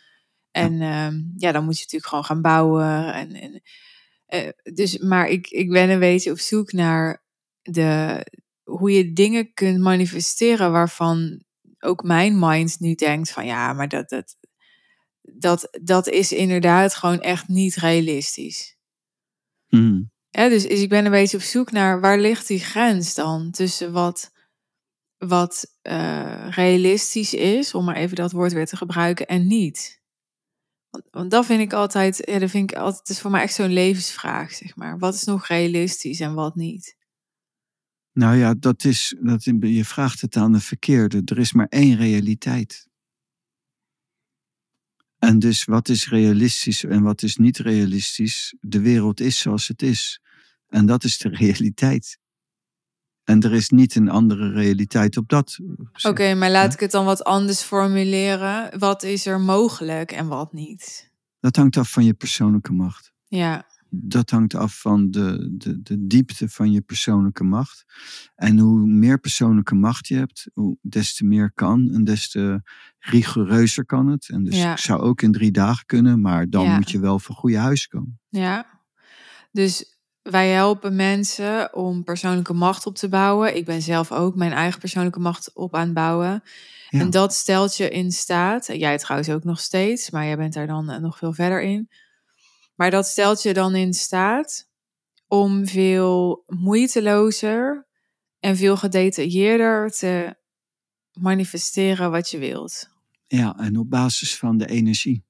[0.50, 3.14] En ehm, ja, dan moet je natuurlijk gewoon gaan bouwen.
[3.14, 3.62] En, en,
[4.74, 7.22] dus, maar ik, ik ben een beetje op zoek naar
[7.62, 8.20] de,
[8.62, 11.42] hoe je dingen kunt manifesteren waarvan
[11.78, 14.36] ook mijn mind nu denkt van ja, maar dat, dat,
[15.34, 18.76] dat, dat is inderdaad gewoon echt niet realistisch.
[19.68, 20.02] Mhm.
[20.30, 23.92] Dus, dus ik ben een beetje op zoek naar waar ligt die grens dan tussen
[23.92, 24.32] wat,
[25.16, 30.02] wat eh, realistisch is, om maar even dat woord weer te gebruiken, en niet.
[30.90, 33.42] Want, want dat vind ik altijd, ja, dat vind ik altijd, het is voor mij
[33.42, 34.98] echt zo'n levensvraag, zeg maar.
[34.98, 36.96] Wat is nog realistisch en wat niet?
[38.12, 41.22] Nou ja, dat is, dat, je vraagt het aan de verkeerde.
[41.24, 42.87] Er is maar één realiteit.
[45.18, 48.54] En dus wat is realistisch en wat is niet realistisch?
[48.60, 50.20] De wereld is zoals het is.
[50.68, 52.18] En dat is de realiteit.
[53.24, 55.58] En er is niet een andere realiteit op dat.
[56.02, 58.78] Oké, maar laat ik het dan wat anders formuleren.
[58.78, 61.10] Wat is er mogelijk en wat niet?
[61.40, 63.12] Dat hangt af van je persoonlijke macht.
[63.24, 67.84] Ja, Dat hangt af van de, de, de diepte van je persoonlijke macht.
[68.34, 72.60] En hoe meer persoonlijke macht je hebt, hoe, des te meer kan en des te
[72.98, 74.28] rigoureuzer kan het.
[74.28, 74.72] En dus Ja.
[74.72, 76.74] ik zou ook in drie dagen kunnen, maar dan Ja.
[76.74, 78.20] moet je wel van goede huis komen.
[78.28, 78.66] ja.
[79.52, 83.56] Dus wij helpen mensen om persoonlijke macht op te bouwen.
[83.56, 86.42] Ik ben zelf ook mijn eigen persoonlijke macht op aan het bouwen.
[86.90, 87.00] Ja.
[87.00, 90.66] En dat stelt je in staat, jij trouwens ook nog steeds, maar jij bent daar
[90.66, 91.88] dan eh, nog veel verder in.
[92.78, 94.68] Maar dat stelt je dan in staat
[95.26, 97.86] om veel moeitelozer
[98.38, 100.36] en veel gedetailleerder te
[101.12, 102.88] manifesteren wat je wilt.
[103.26, 105.26] Ja, en op basis van de energie.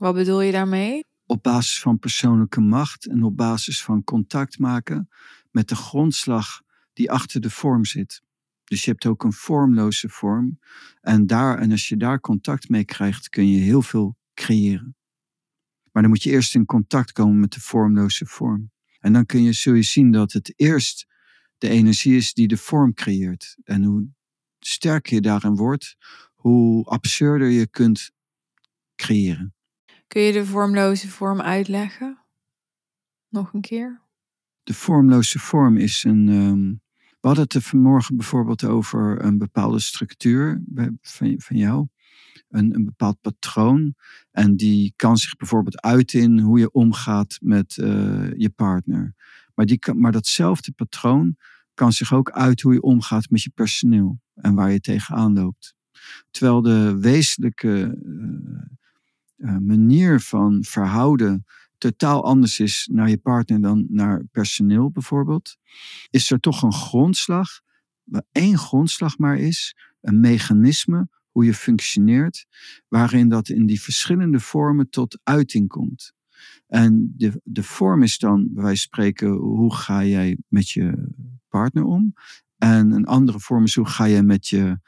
[0.00, 1.04] Wat bedoel je daarmee?
[1.26, 5.08] Op basis van persoonlijke macht en op basis van contact maken
[5.50, 8.22] met de grondslag die achter de vorm zit.
[8.64, 10.58] Dus je hebt ook een vormloze vorm.
[11.00, 14.96] En, daar, en als je daar contact mee krijgt, kun je heel veel creëren.
[15.92, 18.70] Maar dan moet je eerst in contact komen met de vormloze vorm.
[19.00, 21.06] En dan kun je, zul je zien dat het eerst
[21.58, 23.56] de energie is die de vorm creëert.
[23.64, 24.08] En hoe
[24.58, 25.96] sterker je daarin wordt,
[26.34, 28.10] hoe absurder je kunt
[28.96, 29.54] creëren.
[30.06, 32.18] Kun je de vormloze vorm uitleggen?
[33.28, 34.00] Nog een keer?
[34.62, 36.28] De vormloze vorm is een.
[36.28, 36.74] ehm,
[37.20, 41.86] we hadden het er vanmorgen bijvoorbeeld over een bepaalde structuur bij- van, van jou.
[42.48, 43.94] Een, een bepaald patroon.
[44.30, 49.14] En die kan zich bijvoorbeeld uiten in hoe je omgaat met eh, je partner.
[49.54, 51.36] Maar, die kan, maar datzelfde patroon
[51.74, 54.20] kan zich ook uit hoe je omgaat met je personeel.
[54.34, 55.74] En waar je tegenaan loopt.
[56.30, 57.98] Terwijl de wezenlijke
[59.36, 61.44] uh, manier van verhouden
[61.80, 65.56] totaal anders is naar je partner dan naar personeel bijvoorbeeld,
[66.10, 67.60] is er toch een grondslag,
[68.32, 72.46] één grondslag maar is, een mechanisme hoe je functioneert,
[72.88, 76.12] waarin dat in die verschillende vormen tot uiting komt.
[76.66, 81.12] En de, de vorm is dan, bij wijze van spreken, hoe ga jij met je
[81.48, 82.12] partner om?
[82.56, 84.80] En een andere vorm is hoe ga je met je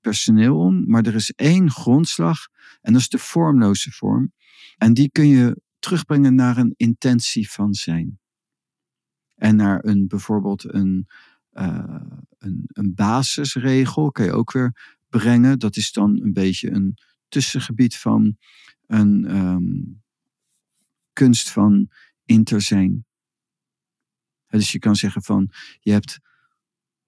[0.00, 0.84] personeel om?
[0.86, 2.38] Maar er is één grondslag
[2.80, 4.32] en dat is de vormloze vorm.
[4.76, 8.18] En die kun je terugbrengen naar een intentie van zijn.
[9.34, 11.06] En naar een bijvoorbeeld een,
[11.52, 12.02] uh,
[12.38, 15.58] een, een basisregel kan je ook weer brengen.
[15.58, 16.96] Dat is dan een beetje een
[17.28, 18.36] tussengebied van
[18.86, 20.02] een um,
[21.12, 21.88] kunst van
[22.24, 23.04] interzijn.
[24.46, 25.50] Dus je kan zeggen van
[25.80, 26.18] je hebt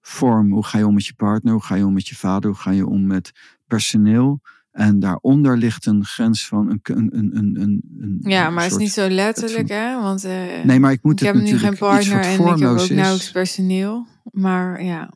[0.01, 2.49] vorm, hoe ga je om met je partner, hoe ga je om met je vader,
[2.49, 3.31] hoe ga je om met
[3.65, 4.41] personeel.
[4.71, 6.79] En daaronder ligt een grens van een.
[6.83, 10.01] een, een, een, een ja, maar het is niet zo letterlijk, hè?
[10.01, 12.47] Want uh, nee, maar ik moet ik het heb nu geen partner en ik heb
[12.47, 14.07] ook nauwelijks personeel.
[14.31, 15.13] Maar ja.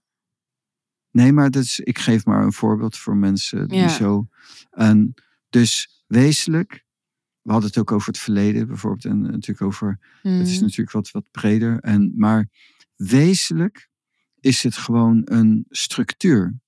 [1.12, 3.88] Nee, maar dat is, ik geef maar een voorbeeld voor mensen die Ja.
[3.90, 4.28] zo.
[4.72, 5.14] En
[5.50, 6.86] dus wezenlijk,
[7.42, 10.00] we hadden het ook over het verleden bijvoorbeeld, en natuurlijk over.
[10.22, 10.62] Het is Mhm.
[10.64, 11.80] natuurlijk wat, wat breder.
[11.80, 12.50] En, maar
[12.96, 13.90] wezenlijk
[14.40, 16.60] is het gewoon een structuur.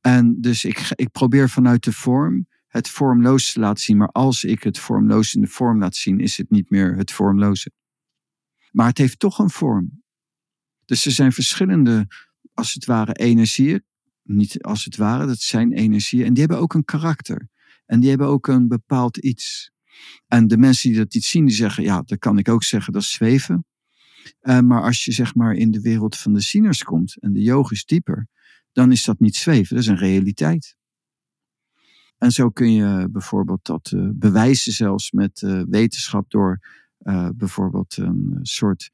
[0.00, 3.96] En dus ik, ik probeer vanuit de vorm het vormloos te laten zien.
[3.96, 7.12] Maar als ik het vormloos in de vorm laat zien, is het niet meer het
[7.12, 7.70] vormloze.
[8.70, 10.02] Maar het heeft toch een vorm.
[10.84, 12.06] Dus er zijn verschillende,
[12.54, 13.84] als het ware, energieën.
[14.22, 16.24] Niet als het ware, dat zijn energieën.
[16.24, 17.48] En die hebben ook een karakter.
[17.86, 19.70] En die hebben ook een bepaald iets.
[20.26, 22.92] En de mensen die dat niet zien, die zeggen, ja, dat kan ik ook zeggen,
[22.92, 23.64] dat is zweven.
[24.40, 27.42] Eh, maar als je zeg maar in de wereld van de zieners komt en de
[27.42, 28.28] yogisch dieper,
[28.72, 30.76] dan is dat niet zweven, dat is een realiteit.
[32.18, 36.80] En zo kun je bijvoorbeeld dat eh, bewijzen zelfs met eh, wetenschap door
[37.34, 38.90] bijvoorbeeld een soort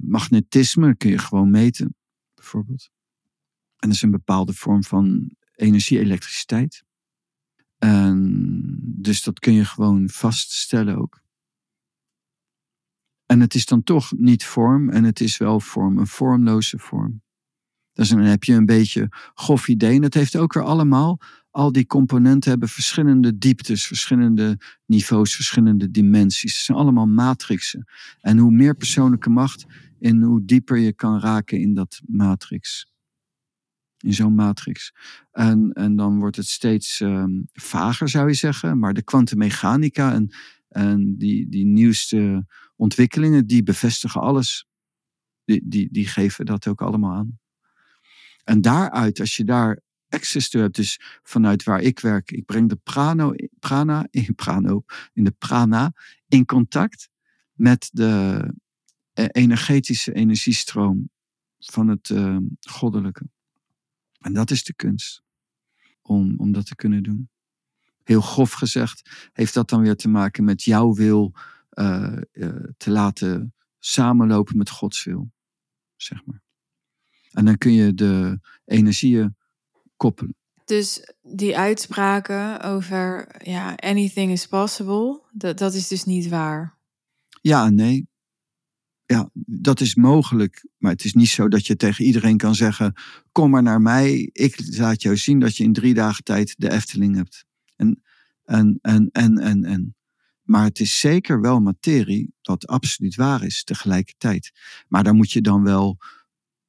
[0.00, 1.95] magnetisme kun je gewoon meten,
[2.52, 2.90] bijvoorbeeld.
[3.76, 6.84] En dat is een bepaalde vorm van energie-elektriciteit.
[7.78, 11.20] En dus dat kun je gewoon vaststellen ook.
[13.26, 17.22] En het is dan toch niet vorm en het is wel vorm, een vormloze vorm.
[17.92, 19.94] Dus dan heb je een beetje grof idee.
[19.94, 25.90] En dat heeft ook weer allemaal, al die componenten hebben verschillende dieptes, verschillende niveaus, verschillende
[25.90, 26.54] dimensies.
[26.54, 27.86] Het zijn allemaal matrixen.
[28.20, 29.66] En hoe meer persoonlijke macht
[30.00, 32.90] en hoe dieper je kan raken in dat matrix.
[33.98, 34.94] In zo'n matrix.
[35.30, 38.78] En, en dan wordt het steeds ehm, vager, zou je zeggen.
[38.78, 40.34] Maar de kwantummechanica en,
[40.68, 44.66] en die, die nieuwste ontwikkelingen, die bevestigen alles.
[45.44, 47.38] Die, die, die geven dat ook allemaal aan.
[48.44, 52.68] En daaruit, als je daar access toe hebt, dus vanuit waar ik werk, ik breng
[52.68, 55.92] de prano, prana, in, prano, in de prana
[56.28, 57.08] in contact
[57.52, 58.40] met de
[59.16, 61.10] energetische energiestroom
[61.58, 63.28] van het eh, goddelijke.
[64.18, 65.22] En dat is de kunst,
[66.02, 67.28] om, om dat te kunnen doen.
[68.02, 71.34] Heel grof gezegd, heeft dat dan weer te maken met jouw wil
[71.72, 75.32] uh, uh, te laten samenlopen met Gods wil,
[75.96, 76.42] zeg maar.
[77.30, 79.36] En dan kun je de energieën
[79.96, 80.36] koppelen.
[80.64, 86.78] Dus die uitspraken over ja, anything is possible, dat, dat is dus niet waar.
[87.40, 88.08] Ja nee.
[89.06, 90.66] Ja, dat is mogelijk.
[90.78, 92.94] Maar het is niet zo dat je tegen iedereen kan zeggen:
[93.32, 94.28] Kom maar naar mij.
[94.32, 97.44] Ik laat jou zien dat je in drie dagen tijd de Efteling hebt.
[97.76, 98.02] En,
[98.44, 99.96] en, en, en, en, en.
[100.42, 104.52] Maar het is zeker wel materie dat absoluut waar is tegelijkertijd.
[104.88, 105.98] Maar daar moet je dan wel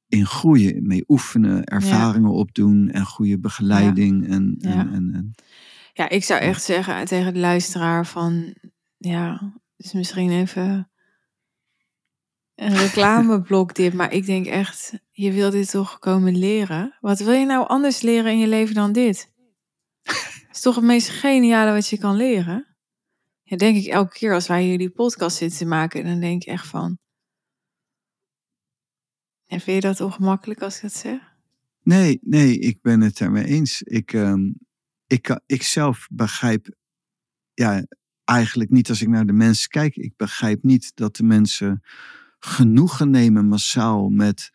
[0.08, 2.36] in groeien, mee oefenen, ervaringen ja.
[2.36, 4.26] opdoen en goede begeleiding.
[4.26, 4.32] Ja.
[4.32, 4.90] En, en, ja.
[4.92, 5.34] En, en,
[5.92, 8.54] ja, ik zou echt zeggen tegen de luisteraar van,
[8.96, 10.90] ja, is misschien even
[12.58, 16.96] een reclameblok dit, maar ik denk echt, je wil dit toch komen leren?
[17.00, 19.32] Wat wil je nou anders leren in je leven dan dit?
[20.02, 22.76] Het is toch het meest geniale wat je kan leren?
[23.42, 26.42] Ja, denk ik elke keer als wij hier die podcast zitten te maken, dan denk
[26.42, 26.98] ik echt van,
[29.46, 31.20] en vind je dat ongemakkelijk als ik dat zeg?
[31.82, 33.82] Nee, nee, ik ben het ermee eens.
[33.82, 34.58] Ik, um,
[35.06, 36.74] ik, ik zelf begrijp,
[37.54, 37.86] ja,
[38.24, 39.96] eigenlijk niet als ik naar de mensen kijk.
[39.96, 41.82] Ik begrijp niet dat de mensen
[42.38, 44.50] genoegen nemen massaal met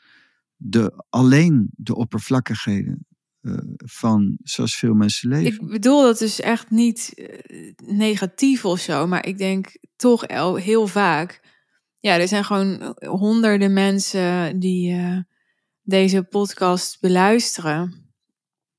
[0.56, 3.08] de, alleen de oppervlakkigheden
[3.42, 5.62] uh, van zoals veel mensen leven.
[5.62, 10.24] Ik bedoel dat dus echt niet uh, negatief of zo, maar ik denk toch
[10.56, 11.42] heel vaak
[12.04, 15.18] ja, er zijn gewoon honderden mensen die uh,
[15.82, 17.94] deze podcast beluisteren.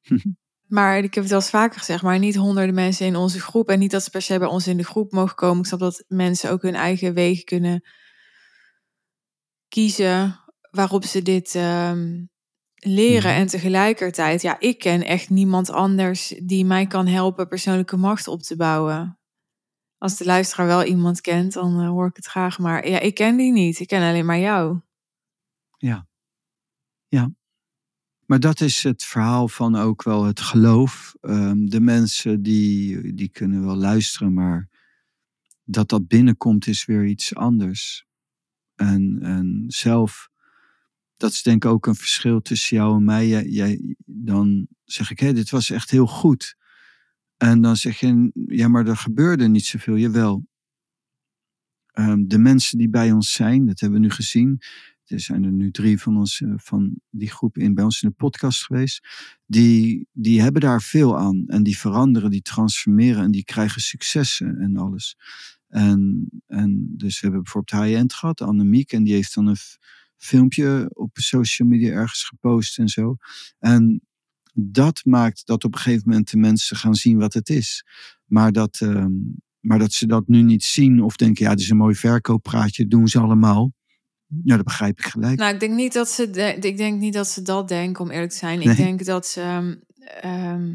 [0.65, 3.69] Maar ik heb het al eens vaker gezegd, maar niet honderden mensen in onze groep.
[3.69, 5.59] En niet dat ze per se bij ons in de groep mogen komen.
[5.59, 7.85] Ik snap dat mensen ook hun eigen wegen kunnen
[9.75, 12.25] kiezen waarop ze dit ehm,
[12.75, 13.31] leren.
[13.31, 13.41] Mhm.
[13.41, 18.43] En tegelijkertijd, ja, ik ken echt niemand anders die mij kan helpen persoonlijke macht op
[18.43, 19.19] te bouwen.
[19.99, 22.59] Als de luisteraar wel iemand kent, dan eh, hoor ik het graag.
[22.59, 23.81] Maar ja, ik ken die niet.
[23.81, 24.81] Ik ken alleen maar jou.
[25.77, 26.07] Ja.
[27.09, 27.33] Ja.
[28.27, 31.15] Maar dat is het verhaal van ook wel het geloof.
[31.21, 34.69] Ehm, de mensen die, die kunnen wel luisteren, maar
[35.65, 38.07] dat dat binnenkomt is weer iets anders.
[38.75, 40.29] En, en zelf,
[41.17, 43.29] dat is denk ik ook een verschil tussen jou en mij.
[43.49, 46.57] Jij, dan zeg ik, hé, dit was echt heel goed.
[47.37, 49.97] En dan zeg je, ja, maar er gebeurde niet zoveel.
[49.97, 50.47] Jawel.
[51.87, 54.63] Ehm, de mensen die bij ons zijn, dat hebben we nu gezien.
[55.05, 58.09] Er zijn er nu drie van, ons, eh, van die groep in, bij ons in
[58.09, 59.07] de podcast geweest.
[59.47, 61.45] Die, die hebben daar veel aan.
[61.47, 65.17] En die veranderen, die transformeren en die krijgen successen en alles.
[65.75, 68.93] En, en dus we hebben bijvoorbeeld high-end gehad, Annemiek.
[68.93, 69.57] En die heeft dan een
[70.17, 73.17] filmpje op social media ergens gepost en zo.
[73.59, 74.03] En
[74.53, 77.85] dat maakt dat op een gegeven moment de mensen gaan zien wat het is.
[78.25, 79.13] Maar dat, ehm,
[79.61, 82.87] maar dat ze dat nu niet zien of denken, ja, dit is een mooi verkooppraatje,
[82.87, 83.73] doen ze allemaal.
[84.45, 85.39] Ja, dat begrijp ik gelijk.
[85.39, 88.11] Nou, ik denk niet dat ze, de- ik denk niet dat ze dat denken, om
[88.11, 88.59] eerlijk te zijn.
[88.59, 88.69] Nee.
[88.69, 89.75] Ik denk dat ze ehm,
[90.21, 90.75] ehm,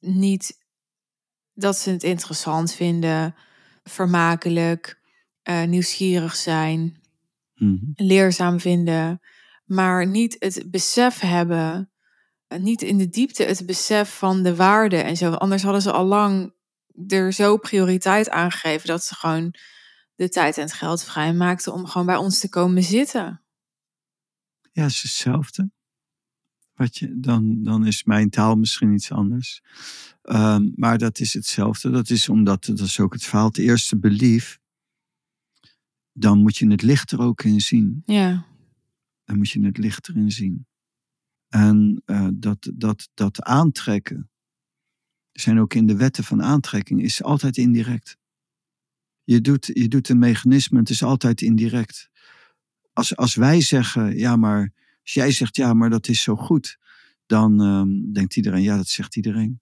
[0.00, 0.64] niet
[1.54, 3.34] dat ze het interessant vinden,
[3.90, 5.00] vermakelijk,
[5.42, 7.00] eh, nieuwsgierig zijn,
[7.54, 7.76] Mhm.
[7.94, 9.20] leerzaam vinden,
[9.64, 11.90] maar niet het besef hebben,
[12.46, 15.32] eh, niet in de diepte het besef van de waarde en zo.
[15.32, 16.54] Anders hadden ze al lang
[17.08, 19.54] er zo prioriteit aan gegeven dat ze gewoon
[20.14, 23.42] de tijd en het geld vrijmaakten om gewoon bij ons te komen zitten.
[24.72, 25.70] Ja, het is hetzelfde.
[26.76, 29.62] Wat je, dan, dan is mijn taal misschien iets anders.
[30.22, 31.90] Ehm, maar dat is hetzelfde.
[31.90, 34.58] Dat is omdat, dat is ook het verhaal, het eerste belief.
[36.12, 38.02] Dan moet je het licht er ook in zien.
[38.06, 38.46] Ja,
[39.24, 40.66] Dan moet je het licht erin zien.
[41.48, 44.30] En eh, dat, dat, dat aantrekken.
[45.32, 48.16] Er zijn ook in de wetten van aantrekking, is altijd indirect.
[49.24, 52.10] Je doet, je doet een mechanisme, het is altijd indirect.
[52.92, 54.72] Als, als wij zeggen, ja, maar
[55.06, 56.78] als jij zegt, ja, maar dat is zo goed,
[57.26, 59.60] dan ehm, denkt iedereen, ja, dat zegt iedereen.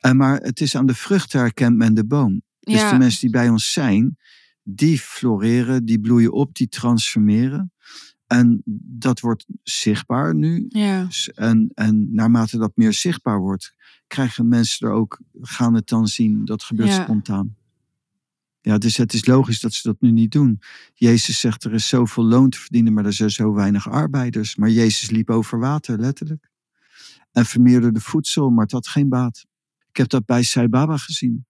[0.00, 2.42] En maar het is aan de vrucht herkent men de boom.
[2.60, 2.90] Dus ja.
[2.90, 4.16] de mensen die bij ons zijn,
[4.62, 7.72] die floreren, die bloeien op, die transformeren.
[8.26, 8.62] En
[9.00, 10.66] dat wordt zichtbaar nu.
[10.68, 11.08] ja.
[11.34, 13.74] En, en naarmate dat meer zichtbaar wordt,
[14.06, 16.44] krijgen mensen er ook, gaan het dan zien.
[16.44, 17.02] Dat gebeurt Ja.
[17.02, 17.56] spontaan.
[18.64, 20.60] Ja, dus het is logisch dat ze dat nu niet doen.
[20.94, 24.56] Jezus zegt er is zoveel loon te verdienen, maar er zijn zo weinig arbeiders.
[24.56, 26.50] Maar Jezus liep over water, letterlijk.
[27.32, 29.46] En vermeerderde voedsel, maar het had geen baat.
[29.88, 31.46] Ik heb dat bij Sai Baba gezien.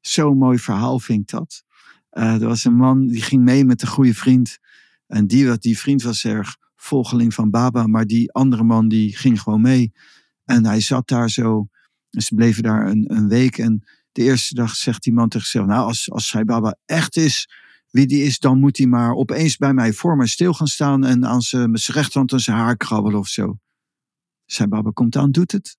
[0.00, 1.64] Zo'n mooi verhaal vind ik dat.
[2.10, 4.58] Eh, er was een man die ging mee met een goede vriend.
[5.06, 9.40] En die, die vriend was erg volgeling van Baba, maar die andere man die ging
[9.40, 9.92] gewoon mee.
[10.44, 11.68] En hij zat daar zo.
[12.10, 13.58] En ze bleven daar een, een week.
[13.58, 13.84] En
[14.16, 17.48] de eerste dag zegt die man tegen zichzelf: Nou, als, als Sai Baba echt is
[17.90, 21.04] wie die is, dan moet hij maar opeens bij mij voor mij stil gaan staan
[21.04, 23.58] en aan zijn, met zijn rechterhand aan zijn haar krabbelen of zo.
[24.46, 25.76] Sai Baba komt aan, doet het.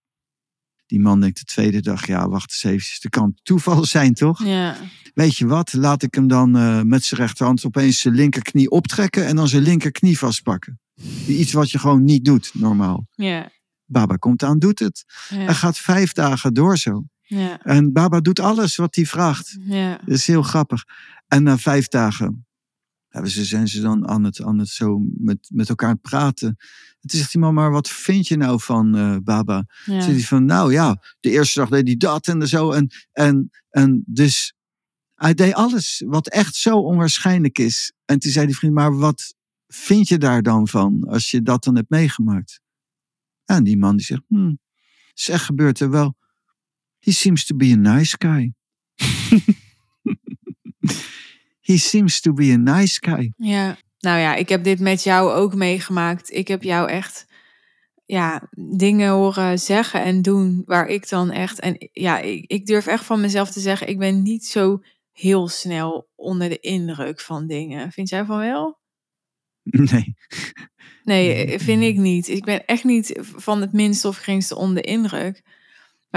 [0.86, 2.88] Die man denkt de tweede dag: Ja, wacht eens even.
[3.02, 4.43] Het kan toeval zijn, toch?
[4.43, 4.76] Ja,
[5.13, 9.26] Weet je wat, laat ik hem dan eh, met zijn rechterhand opeens zijn linkerknie optrekken
[9.26, 10.80] en dan zijn linkerknie vastpakken.
[11.28, 13.08] Iets wat je gewoon niet doet, normaal.
[13.12, 13.50] ja,
[13.86, 15.04] Baba komt aan, doet het.
[15.30, 17.04] ja, Hij gaat vijf dagen door zo.
[17.28, 19.58] Ja, En Baba doet alles wat hij vraagt.
[19.60, 20.84] ja, Dat is heel grappig.
[21.28, 22.48] En na vijf dagen
[23.08, 26.48] hebben ze, zijn ze dan aan het, aan het zo met, met elkaar het praten.
[26.48, 29.66] En toen zegt die man, maar wat vind je nou van eh, Baba?
[29.86, 30.02] ja.
[30.02, 32.72] Zegt hij van, nou ja, de eerste dag deed hij dat en zo.
[32.72, 34.54] En, en, en dus
[35.16, 37.94] hij deed alles wat echt zo onwaarschijnlijk is.
[38.06, 39.36] En toen zei die vriend, maar wat
[39.68, 42.62] vind je daar dan van als je dat dan hebt meegemaakt?
[43.46, 44.22] En die man die zegt,
[45.14, 46.16] is echt gebeurd er wel.
[47.00, 48.54] He seems to be a nice guy.
[51.68, 53.34] He seems to be a nice guy.
[53.38, 56.34] Ja, nou ja, ik heb dit met jou ook meegemaakt.
[56.34, 57.26] Ik heb jou echt
[58.06, 61.60] ja, dingen horen zeggen en doen waar ik dan echt.
[61.60, 64.80] En ja, ik, ik durf echt van mezelf te zeggen, ik ben niet zo
[65.12, 67.91] heel snel onder de indruk van dingen.
[67.91, 68.80] Vind jij van wel?
[69.64, 70.16] Nee.
[71.04, 72.28] Nee, vind ik niet.
[72.28, 75.41] Ik ben echt niet van het minste of geringste onder de indruk.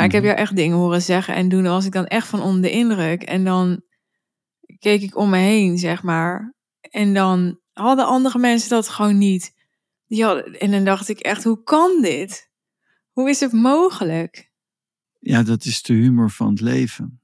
[0.00, 0.30] Maar ik heb Mhm.
[0.32, 1.62] jou echt dingen horen zeggen en doen.
[1.62, 3.22] Dan was ik dan echt van onder de indruk.
[3.22, 3.82] En dan
[4.78, 6.54] keek ik om me heen, zeg maar.
[6.80, 9.54] En dan hadden andere mensen dat gewoon niet.
[10.06, 12.50] Die hadden, en dan dacht ik echt, hoe kan dit?
[13.10, 14.50] Hoe is het mogelijk?
[15.18, 17.20] Ja, dat is de humor van het leven.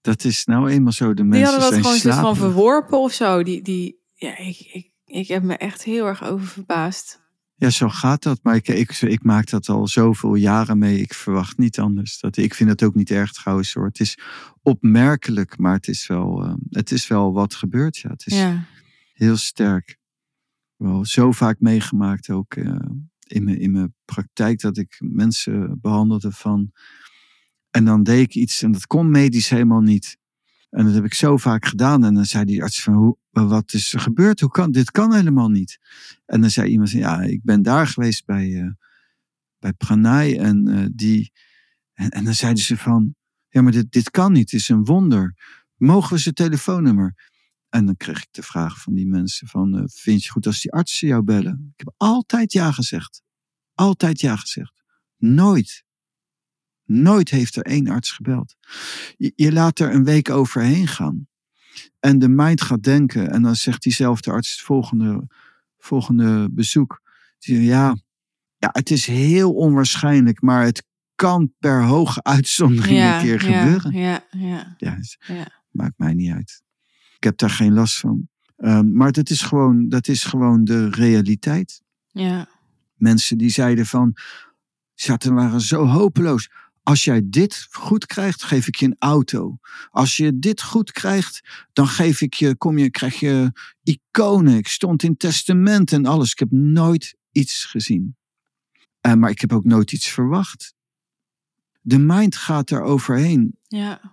[0.00, 1.14] Dat is nou eenmaal zo.
[1.14, 3.42] De mensen Die hadden dat gewoon van verworpen of zo.
[3.42, 7.22] Die, die, ja, ik, ik, ik heb me echt heel erg over verbaasd.
[7.56, 8.40] Ja, zo gaat dat.
[8.42, 11.00] Maar ik, ik, ik maak dat al zoveel jaren mee.
[11.00, 12.20] Ik verwacht niet anders.
[12.20, 13.86] Dat, ik vind het ook niet erg trouwens hoor.
[13.86, 14.18] Het is
[14.62, 17.96] opmerkelijk, maar het is wel, eh, het is wel wat gebeurt.
[17.96, 18.64] Ja, het is Ja,
[19.12, 19.98] heel sterk.
[20.76, 22.76] Wel zo vaak meegemaakt ook eh,
[23.26, 26.72] in, mijn, in mijn praktijk dat ik mensen behandelde van.
[27.70, 30.18] En dan deed ik iets en dat kon medisch helemaal niet.
[30.74, 32.04] En dat heb ik zo vaak gedaan.
[32.04, 34.40] En dan zei die arts van, hoe, wat is er gebeurd?
[34.40, 35.78] Hoe kan, dit kan helemaal niet.
[36.26, 38.70] En dan zei iemand, ja, ik ben daar geweest bij, eh,
[39.58, 40.38] bij Pranay.
[40.38, 41.32] En, eh, die,
[41.92, 43.14] en, en dan zeiden ze van,
[43.48, 44.50] ja, maar dit, dit kan niet.
[44.50, 45.34] Het is een wonder.
[45.76, 47.14] Mogen we zijn telefoonnummer?
[47.68, 50.60] En dan kreeg ik de vraag van die mensen van, eh, vind je goed als
[50.60, 51.68] die artsen jou bellen?
[51.72, 53.22] Ik heb altijd ja gezegd.
[53.74, 54.82] Altijd ja gezegd.
[55.16, 55.83] Nooit.
[56.84, 58.56] Nooit heeft er één arts gebeld.
[59.16, 61.26] Je, je laat er een week overheen gaan.
[62.00, 63.30] En de mind gaat denken.
[63.30, 65.26] En dan zegt diezelfde arts het volgende,
[65.78, 67.02] volgende bezoek.
[67.38, 67.96] Die zegt, ja,
[68.58, 73.60] ja, het is heel onwaarschijnlijk, maar het kan per hoge uitzondering ja, een keer ja,
[73.62, 73.92] gebeuren.
[73.92, 75.46] Ja, ja, Ja, het ja.
[75.70, 76.62] maakt mij niet uit.
[77.16, 78.28] Ik heb daar geen last van.
[78.56, 81.82] Ehm, maar dat is, gewoon, dat is gewoon de realiteit.
[82.10, 82.52] ja.
[82.94, 84.16] Mensen die zeiden van,
[84.94, 86.50] zaten waren zo hopeloos.
[86.84, 89.58] Als jij dit goed krijgt, geef ik je een auto.
[89.90, 94.56] Als je dit goed krijgt, dan geef ik je, kom je, krijg je iconen.
[94.56, 96.30] Ik stond in testament en alles.
[96.30, 98.16] Ik heb nooit iets gezien.
[99.00, 100.74] Eh, maar ik heb ook nooit iets verwacht.
[101.80, 103.58] De mind gaat er overheen.
[103.66, 104.12] ja.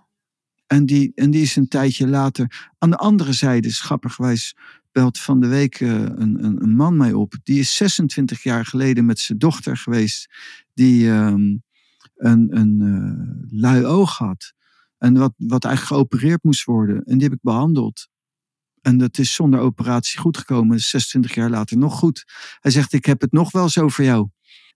[0.66, 2.70] En die, en die is een tijdje later.
[2.78, 4.56] Aan de andere zijde, schappergewijs,
[4.92, 7.34] belt van de week eh, een, een, een man mij op.
[7.42, 10.28] Die is 26 jaar geleden met zijn dochter geweest.
[10.74, 11.56] Die ehm,
[12.22, 14.52] een, een eh, lui oog had.
[14.98, 17.04] En wat, wat eigenlijk geopereerd moest worden.
[17.04, 18.08] En die heb ik behandeld.
[18.80, 20.80] En dat is zonder operatie goed gekomen.
[20.80, 22.24] 26 jaar later nog goed.
[22.60, 24.28] Hij zegt, ik heb het nog wel zo voor jou.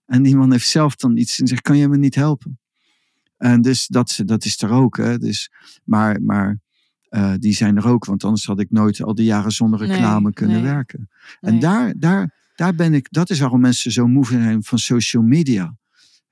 [0.05, 2.59] En die man heeft zelf dan iets en zegt, kan je me niet helpen?
[3.37, 4.97] En dus dat, dat is er ook.
[4.97, 5.17] Hè?
[5.17, 5.51] Dus,
[5.83, 6.59] maar maar
[7.09, 8.05] eh, die zijn er ook.
[8.05, 10.73] Want anders had ik nooit al die jaren zonder Nee, reclame kunnen nee.
[10.73, 11.09] werken.
[11.39, 11.59] En Nee.
[11.59, 15.75] daar, daar, daar ben ik, dat is waarom mensen zo moe zijn van social media.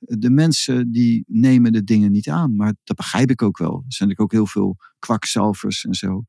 [0.08, 2.56] De mensen die nemen de dingen niet aan.
[2.56, 3.74] Maar dat begrijp ik ook wel.
[3.74, 6.24] Er zijn natuurlijk ook heel veel kwakzalvers en zo.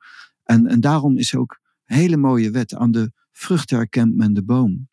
[0.45, 2.75] En, en daarom is ook een hele mooie wet.
[2.75, 4.89] Aan de vrucht herkent men de boom.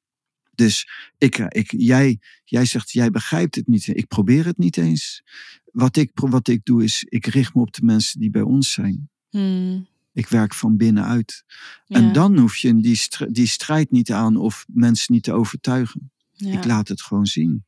[0.55, 3.87] Dus ik, ik, jij, jij zegt, jij begrijpt het niet.
[3.87, 5.23] Ik probeer het niet eens.
[5.71, 8.71] Wat ik, wat ik doe is, ik richt me op de mensen die bij ons
[8.71, 9.09] zijn.
[9.29, 11.43] Hmm, Ik werk van binnenuit.
[11.85, 12.99] ja, En dan hoef je die,
[13.31, 16.11] die strijd niet aan of mensen niet te overtuigen.
[16.33, 16.57] Ja.
[16.57, 17.65] Ik laat het gewoon zien.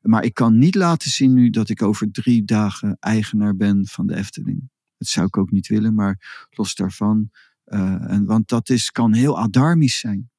[0.00, 4.06] Maar ik kan niet laten zien nu dat ik over drie dagen eigenaar ben van
[4.06, 4.70] de Efteling.
[4.98, 7.30] Dat zou ik ook niet willen, maar los daarvan.
[7.64, 10.30] eh, en, want dat is, kan heel adarmisch zijn.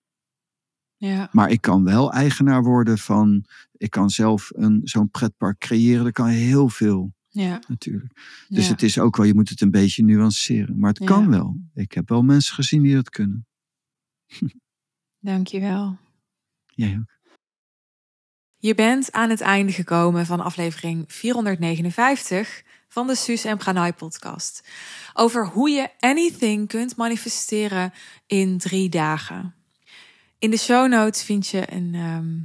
[0.97, 1.29] ja.
[1.31, 3.45] Maar ik kan wel eigenaar worden van.
[3.71, 6.03] Ik kan zelf een, zo'n pretpark creëren.
[6.03, 7.61] Dat kan heel veel ja.
[7.67, 8.45] natuurlijk.
[8.47, 8.71] Dus ja.
[8.71, 10.79] het is ook wel, je moet het een beetje nuanceren.
[10.79, 11.05] Maar het Ja.
[11.05, 11.57] kan wel.
[11.73, 13.47] Ik heb wel mensen gezien die dat kunnen.
[15.19, 15.97] Dankjewel.
[16.65, 17.16] Jij ook.
[18.59, 24.67] Je bent aan het einde gekomen van aflevering 459 van de Suus en Pranay podcast.
[25.13, 27.93] Over hoe je anything kunt manifesteren
[28.27, 29.55] in drie dagen.
[30.39, 32.35] In de show notes vind je een ehm,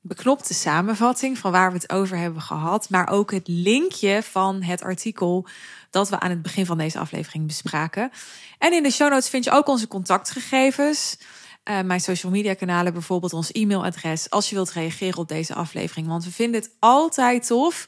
[0.00, 2.90] beknopte samenvatting van waar we het over hebben gehad.
[2.90, 5.46] Maar ook het linkje van het artikel
[5.90, 8.10] dat we aan het begin van deze aflevering bespraken.
[8.58, 11.18] En in de show notes vind je ook onze contactgegevens.
[11.68, 16.06] Eh, mijn social media kanalen, bijvoorbeeld ons e-mailadres, als je wilt reageren op deze aflevering.
[16.06, 17.86] Want we vinden het altijd tof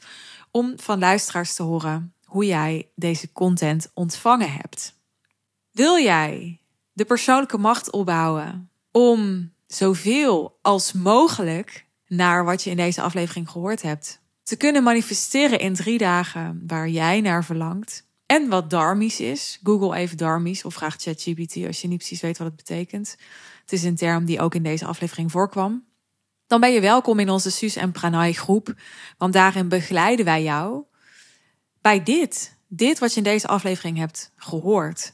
[0.51, 4.95] om van luisteraars te horen hoe jij deze content ontvangen hebt.
[5.71, 6.59] Wil jij
[6.93, 13.81] de persoonlijke macht opbouwen om zoveel als mogelijk naar wat je in deze aflevering gehoord
[13.81, 18.09] hebt te kunnen manifesteren in drie dagen waar jij naar verlangt?
[18.25, 19.59] En wat darmies is.
[19.63, 23.15] Google even darmies of vraag ChatGPT als je niet precies weet wat het betekent.
[23.71, 25.85] Het is een term die ook in deze aflevering voorkwam.
[26.47, 28.73] Dan ben je welkom in onze Suus en Pranay groep.
[29.17, 30.83] Want daarin begeleiden wij jou
[31.81, 32.57] bij dit.
[32.67, 35.13] Dit wat je in deze aflevering hebt gehoord.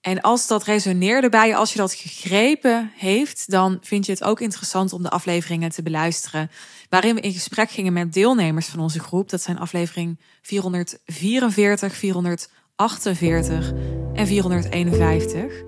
[0.00, 4.24] En als dat resoneerde bij je, als je dat gegrepen heeft, dan vind je het
[4.24, 6.50] ook interessant om de afleveringen te beluisteren.
[6.88, 9.30] Waarin we in gesprek gingen met deelnemers van onze groep.
[9.30, 13.72] Dat zijn aflevering 444, 448
[14.14, 15.67] en 451.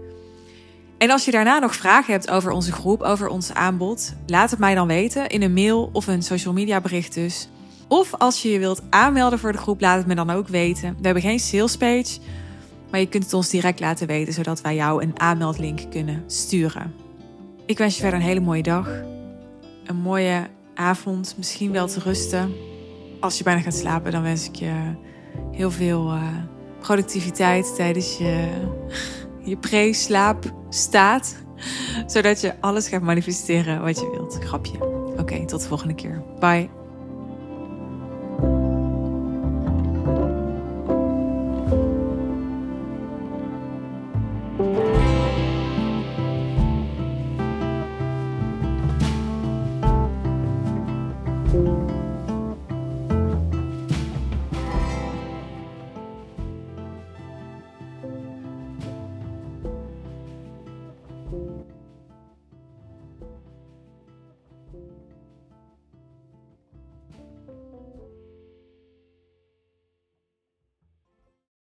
[1.01, 4.59] En als je daarna nog vragen hebt over onze groep, over ons aanbod, laat het
[4.59, 7.48] mij dan weten in een mail of een social media bericht dus.
[7.88, 10.96] Of als je je wilt aanmelden voor de groep, laat het me dan ook weten.
[10.98, 12.18] We hebben geen sales page,
[12.90, 16.94] maar je kunt het ons direct laten weten, zodat wij jou een aanmeldlink kunnen sturen.
[17.66, 18.88] Ik wens je verder een hele mooie dag,
[19.84, 22.53] een mooie avond, misschien wel te rusten.
[23.20, 24.72] Als je bijna gaat slapen, dan wens ik je
[25.53, 26.22] heel veel uh,
[26.80, 28.48] productiviteit tijdens je,
[29.45, 31.36] je pre-slaap staat.
[32.07, 34.38] Zodat je alles gaat manifesteren wat je wilt.
[34.45, 34.84] Grapje.
[35.18, 36.22] Oké, tot de volgende keer.
[36.38, 36.80] Bye.